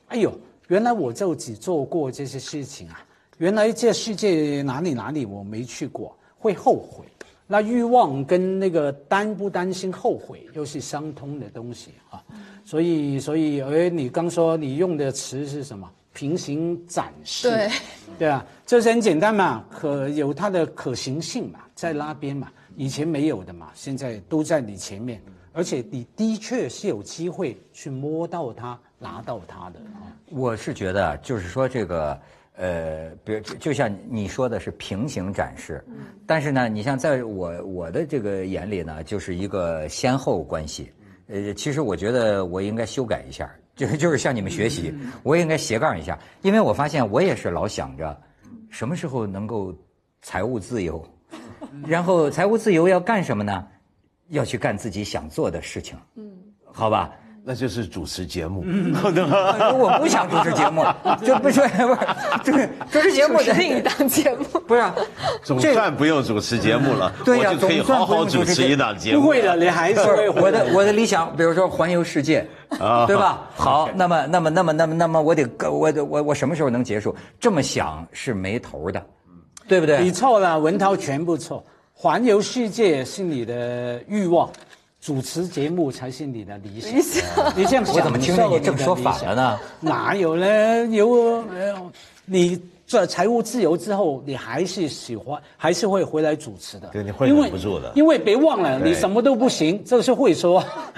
[0.09, 0.33] 哎呦，
[0.69, 3.05] 原来我就只做过这些事情啊！
[3.37, 7.05] 原来这世界哪里哪里我没去过，会后悔。
[7.47, 12.25] 那欲望跟那个担不担心后悔，又是相通的东西啊。
[12.67, 15.89] 所以，所以，而你刚说你用的词是什么？
[16.13, 17.71] 平行展示，对，
[18.19, 30.11] 对啊，这是很简单嘛，可有它的可行性嘛，在那边嘛，以前没有的嘛，现在都在你前面，而且你的确是有机会去摸到它、拿到它的啊。
[30.31, 32.19] 我是觉得，就是说这个，
[32.57, 35.85] 呃，比如就像你说的是平行展示，
[36.27, 40.91] 但是呢，你像在我我的这个眼里呢，就是一个先后关系。
[41.29, 48.17] 呃，其实我觉得我应该修改一下，就 就是向你们学习，我也应该斜杠一下，因为我发现我也是老想着，
[48.71, 49.75] 什么时候能够
[50.23, 51.05] 财务自由，
[51.87, 53.67] 然后财务自由要干什么呢？
[54.29, 56.33] 要去干自己想做的事情，嗯，
[56.65, 57.13] 好吧。
[57.49, 58.65] 那就是主持节目，
[59.79, 60.85] 我不想主持节目，
[61.25, 61.99] 就不是不是，
[62.43, 64.83] 就是主持节目是另一档节目， 不是，
[65.45, 69.21] 总算不用主持节目了，我就可以好好主持一档节目。
[69.23, 72.45] 不会的，你还是我的我的理想，比如说环游世界，
[73.07, 73.49] 对吧？
[73.55, 77.15] 好，那么那么那么那么那么我得我我我什么时候能结束？
[77.39, 79.01] 这么想是没头的，
[79.69, 80.03] 对不对？
[80.03, 84.51] 你错了，文涛全部错，环游世界是你的欲望。
[85.07, 89.61] 主持节目才是你的理想，你这样我怎么听着你这么说反了呢？
[89.79, 90.85] 哪有呢？
[90.87, 91.45] 有，
[92.25, 96.89] 你这财务自由之后，你还是喜欢，还是会回来主持的。
[96.93, 97.91] 对，你会忍不住的。
[97.97, 100.63] 因为别忘了，你什么都不行，这是会说。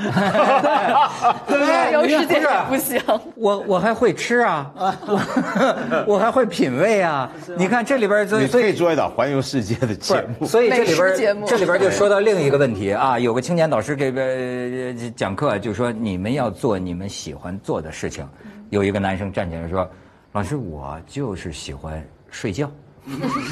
[1.48, 3.00] 对，有时间也不行。
[3.36, 7.32] 我我还会吃啊，我 我还会品味啊。
[7.56, 10.46] 你看这里边，所以可以做一档环游世界的节目。
[10.46, 18.28] 所以这里边这里边就说到另一个问题啊，有个青年导师这边讲课就说，你们要做你们喜欢做的事情。
[18.68, 19.88] 有一个男生站起来说。
[20.32, 22.70] 老师，我就是喜欢睡觉。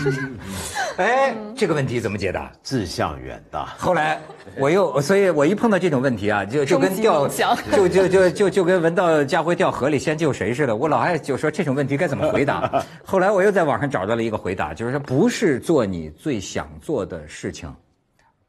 [0.98, 2.52] 哎，这个问题怎么解答？
[2.62, 3.64] 志向远大。
[3.78, 4.20] 后来
[4.58, 7.26] 我又，所以我一碰到这种问题啊，就就跟掉，
[7.72, 10.76] 就就就就就跟闻到家辉掉河里先救谁似的。
[10.76, 12.84] 我老爱就说这种问题该怎么回答。
[13.02, 17.74] 后来我又在网上找到了一个回答，就是说不是做你最想做的事情，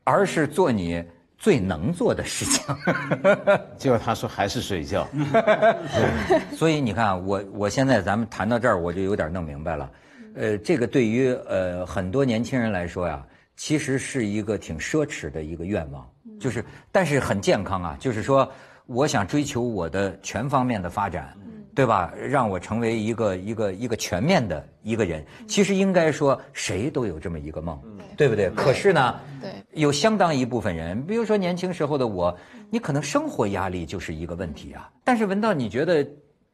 [0.03, 1.01] 而是做你。
[1.37, 2.75] 最能做的事情，
[3.77, 5.07] 结果他说还是睡觉。
[6.55, 9.91] 所以你看，我我现在咱们谈到这儿，我就有点弄明白了。
[10.35, 13.23] 呃，这个对于呃很多年轻人来说呀，
[13.55, 16.07] 其实是一个挺奢侈的一个愿望，
[16.39, 17.97] 就是但是很健康啊。
[17.99, 18.51] 就是说，
[18.85, 21.35] 我想追求我的全方面的发展，
[21.77, 22.11] 对吧？
[22.17, 25.23] 让我成为一个一个一个全面的一个人。
[25.47, 27.79] 其实应该说，谁都有这么一个梦。
[28.17, 28.49] 对不对？
[28.49, 32.35] 可是呢，对，有相当一部分人，比如说年轻时候的我，
[32.71, 34.89] 你可能生活压力就是一个问题啊。
[35.03, 36.03] 但是文道，你觉得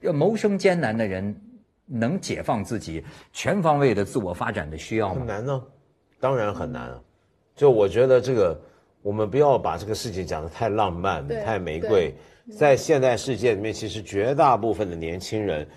[0.02, 1.34] 要谋生艰难的人，
[1.86, 3.02] 能解放自己
[3.32, 5.22] 全方位的自我发展的需要吗？
[5.22, 5.64] 很难呢，
[6.20, 6.92] 当然很难。
[7.56, 8.60] 就我觉得这个，
[9.02, 12.14] 我们不要把这个事情讲得太浪漫、太玫瑰。
[12.58, 15.68] 在现代世界里面，其实绝大部分的年轻人，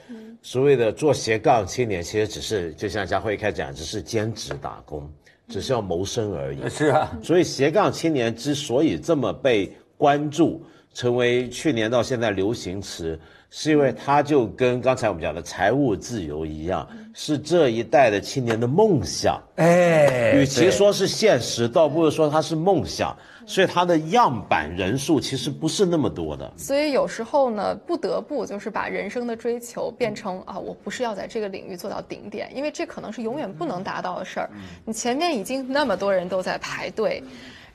[0.42, 5.08] 所谓的做斜杠青年，其实只是就像佳慧一开始讲，只是兼职打工。
[5.48, 6.58] 只是要谋生而已。
[6.68, 10.60] 是啊，所以斜杠青年之所以这么被关注，
[10.92, 13.16] 成为去年到现在流行词，
[13.50, 19.40] 是因为它就跟刚才我们讲的财务自由一样，是这一代的青年的梦想。
[19.56, 23.16] 哎，与其说是现实，倒不如说它是梦想。
[23.48, 34.50] 所以它的样板人数其实不是那么多的，所以有时候呢，不得不就是把人生的追求变成啊，我不是要在这个领域做到顶点，因为这可能是永远不能达到的事儿。
[34.84, 37.22] 你前面已经那么多人都在排队，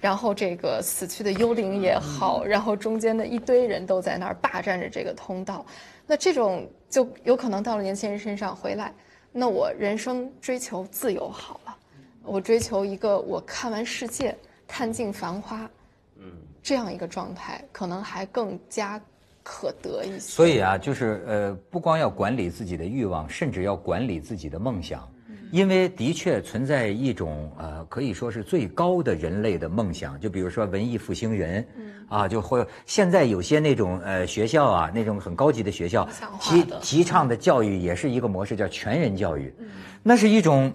[0.01, 5.65] 然后这个死去的幽灵也好，然后中间的一堆人都在那儿霸占着这个通道，
[6.05, 8.93] 那这种就有可能到了年轻人身上回来，
[9.31, 11.77] 那我人生追求自由好了，
[12.23, 14.35] 我追求一个我看完世界。
[14.73, 15.69] 看尽繁花，
[16.15, 16.31] 嗯，
[16.63, 18.97] 这样一个状态可能还更加
[19.43, 20.19] 可得一些。
[20.19, 25.05] 所以啊，就是呃，不光要管理自己的欲望，甚至要管理自己的梦想，
[25.51, 30.19] 因为的确存在一种呃，可以说是最高的人类的梦想。
[30.19, 36.07] 就比如说文艺复兴人，嗯啊，就或现在有些那种呃学校啊，那种很高级的学校，
[36.39, 39.67] 提提倡的教育也是一个模式，叫全人教育，嗯
[40.01, 40.73] 那是一种。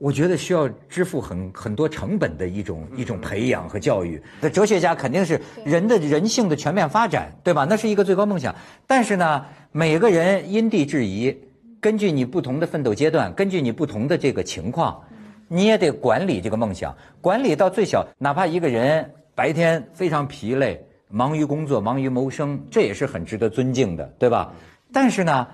[0.00, 4.22] 我觉得需要支付很很多成本的一种一种培养和教育。
[4.40, 7.66] 那哲学家肯定是人的人性的全面发展，对吧？
[7.68, 8.54] 那是一个最高梦想。
[8.86, 11.36] 但是呢，每个人因地制宜，
[11.80, 15.00] 根据你不同的奋斗阶段，根据你不同的这个情况，
[15.46, 16.96] 你也得管理这个梦想。
[17.20, 24.52] 管理到最小，哪怕一个人白天非常疲累，忙于工作，忙于谋生，这也是很值得尊敬的，对吧？
[24.92, 25.46] 但是呢，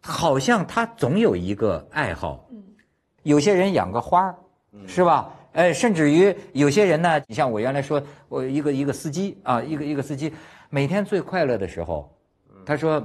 [0.00, 2.48] 好像他总有一个爱好。
[3.24, 4.34] 有些人养个花，
[4.86, 5.34] 是吧？
[5.52, 10.32] 哎，甚至于有些人呢，你像我原来说，我一个一个司机啊，一个一个司机，
[10.70, 12.14] 每天最快乐的时候，
[12.64, 13.04] 他说，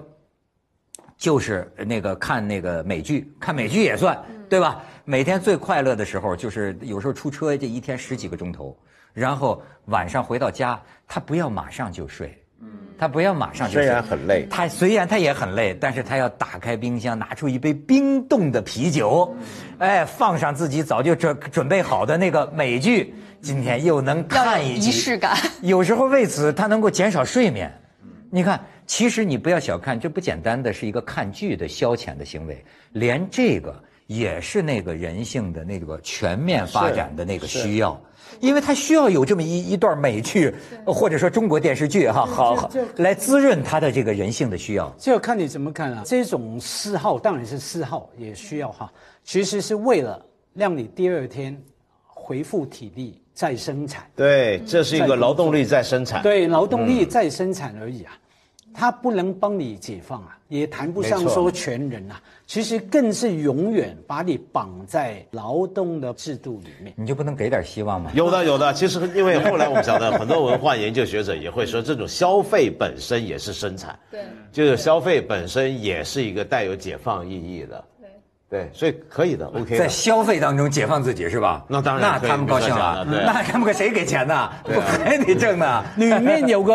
[1.18, 4.18] 就是那个看那个美剧，看美剧也算，
[4.50, 4.82] 对吧？
[5.06, 8.78] 每天最快乐的时候，就是有时候出车这一天十几个钟头，
[9.14, 12.38] 然后晚上回到家，他不要马上就睡。
[12.96, 19.36] 他不要马上就睡虽然很累，他虽然他也很累，但是他要打开冰箱，拿出一杯冰冻的啤酒，
[19.80, 25.36] 哎，放上自己早就准准备好的那个美剧，今天又能看一集，仪式感。
[25.62, 27.70] 有时候为此他能够减少睡眠。
[28.36, 33.72] 你看，其实你不要小看，这不简单的是一个看剧的消遣的行为，连这个
[34.08, 38.02] 也是那个人性的那个全面发展的那个需要。
[38.40, 40.52] 因为他需要有这么一一段美剧，
[40.84, 44.92] 或者说中国电视剧哈，好好来滋润他的这个人性的需要。
[44.98, 46.02] 这要看你怎么看啊。
[46.04, 48.92] 这种嗜好当然是嗜好，也需要哈。
[49.24, 50.20] 其实是为了
[50.56, 51.56] 让你第二天
[52.08, 54.10] 恢复体力再生产。
[54.16, 56.24] 对，这是一个劳动力再生产。
[56.24, 58.18] 对，劳动力再生产而已啊。
[58.74, 62.22] 他不能帮你解放啊，也谈不上说全人啊。
[62.46, 66.94] 其实更是永远把你绑在劳动的制度里面。
[66.98, 68.12] 你就不能给点希望吗？
[68.14, 68.74] 有的，有的。
[68.74, 73.98] 其实因为后来我们晓得很多文化研究学者也会说，这种消费本身也是生产。
[74.12, 74.22] 对。
[74.52, 77.84] 就是消费本身也是一个带有解放意义的。
[78.50, 78.70] 对。
[78.74, 79.78] 所以可以的，OK。
[79.78, 81.66] 在消费当中解放自己是吧？
[81.68, 83.06] 那当然，那他们高兴了。
[83.06, 84.50] 那他们给谁给钱呢？
[84.66, 85.84] 我还得挣呢。
[85.98, 86.74] 里面有个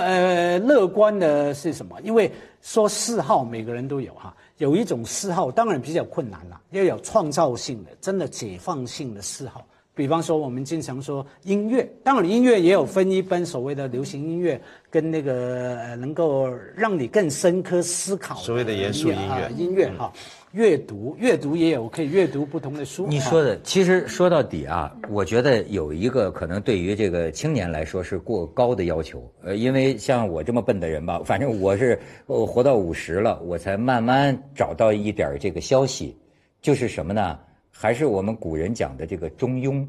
[0.00, 1.96] 呃乐观的是什么？
[2.02, 2.30] 因为
[2.60, 9.64] 说嗜好每个人都有哈，有一种嗜好当然比较困难了，要有创造性的、真的解放性的嗜好。
[9.94, 14.58] 比方说，我们经常说音乐，当然音乐也有分一般所谓的流行音乐，
[14.90, 20.10] 跟那个能够让你更深刻思考所谓的严肃音乐音乐哈。
[20.52, 23.06] 阅读，阅读也有可以阅读不同的书。
[23.06, 29.26] 你说的，其实说到底啊，我觉得有一个可能对于这个青年来说是过高的要求。
[29.42, 36.14] 呃，因为像我这么笨的人吧， 反正我是我活到五十了，我才慢慢找到一点这个消息，
[36.60, 37.38] 就是什么呢？
[37.70, 39.88] 还是我们古人讲的这个中庸，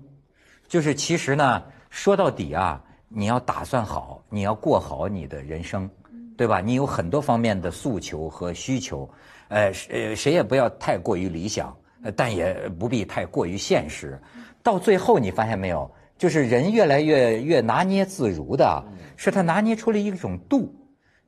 [0.70, 5.90] 就是其实呢，说到底啊，你要打算好，你要过好你的人生，
[6.38, 6.62] 对吧？
[6.62, 9.10] 你有很多方面的诉求和需求。
[9.50, 11.76] 呃，呃，谁也不要太过于理想，
[12.16, 14.20] 但也不必太过于现实。
[14.62, 18.84] 到最后，你发现没有，就是人越来越越拿捏自如的，
[19.18, 20.74] 是他拿捏出了一种度，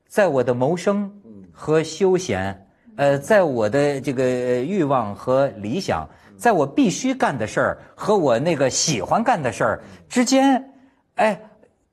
[0.08, 1.12] 在我的谋生
[1.52, 4.24] 和休闲，呃，在我的这个
[4.62, 10.72] 欲望和理想，在我必须干的事儿和我那个喜欢干的事儿之间，
[11.16, 11.40] 哎，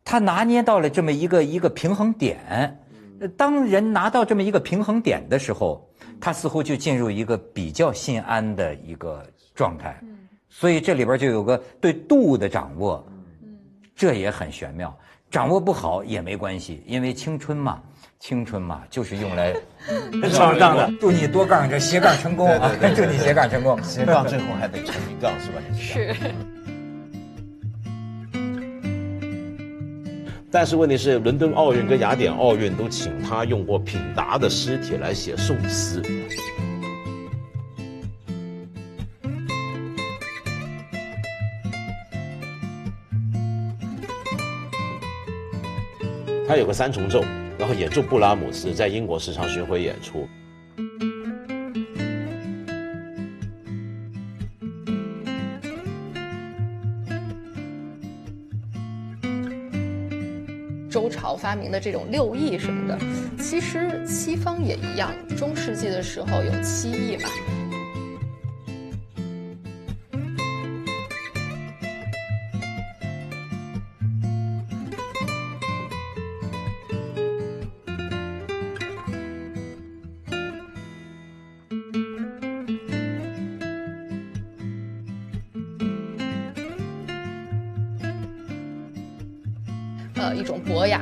[0.03, 2.79] 他拿捏到了这么一个一个平衡点。
[3.37, 5.89] 当人拿到这么一个平衡点的时候。
[6.23, 9.21] 他似乎就进入一个比较心安的一个
[9.53, 9.99] 状态，
[10.47, 13.05] 所以这里边就有个对度的掌握，
[13.93, 14.97] 这也很玄妙。
[15.29, 17.83] 掌握不好也没关系，因为青春嘛，
[18.19, 19.53] 青春嘛就是用来
[20.31, 20.89] 上杠的。
[20.97, 22.71] 祝你多杠，这斜杠成功啊！
[22.95, 25.61] 祝你斜杠成功，斜杠最后还得成一杠，是吧？
[25.77, 26.15] 是。
[30.53, 35.99] 但是问题是，伦敦奥运跟雅典奥运都请他用过品达的尸体来写宋词。
[46.47, 47.25] 他有个三重奏，
[47.57, 50.27] 然后演奏布拉姆斯，在英国时常巡回演出。
[61.03, 62.97] 周朝发明的这种六艺什么的，
[63.37, 65.11] 其实西方也一样。
[65.35, 67.27] 中世纪的时候有七艺嘛。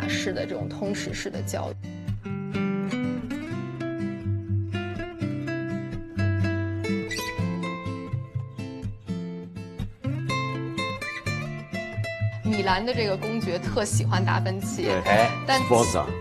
[0.07, 1.75] 式的这种通识式的教育。
[12.43, 14.87] 米兰的这个公爵特喜欢达芬奇，
[15.47, 15.59] 但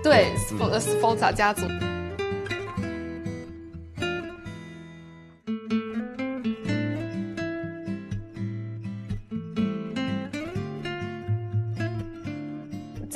[0.03, 1.67] 对 Sforza 家族。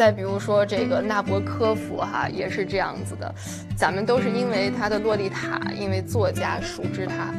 [0.04, 3.34] 再比如说这个纳博科夫哈，也是这样子的，
[3.74, 7.32] 咱们都是因为他的《洛丽塔》，因为作家熟知他。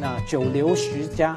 [0.00, 1.36] 那九流十家。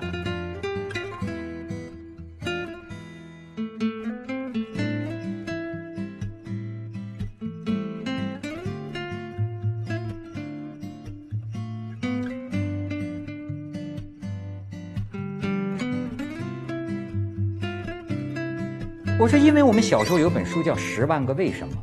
[19.45, 21.75] 因为我们小时候有本书叫《十万个为什么》。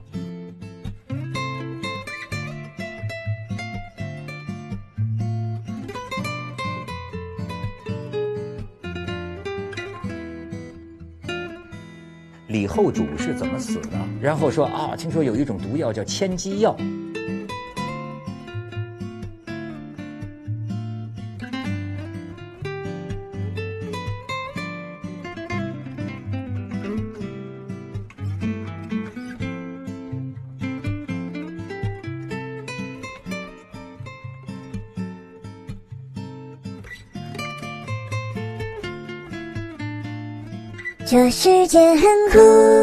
[12.48, 13.90] 李后主是怎么死的？
[14.20, 16.76] 然后说啊，听说有一种毒药叫千机药。
[41.12, 42.00] 这世界很
[42.32, 42.81] 酷。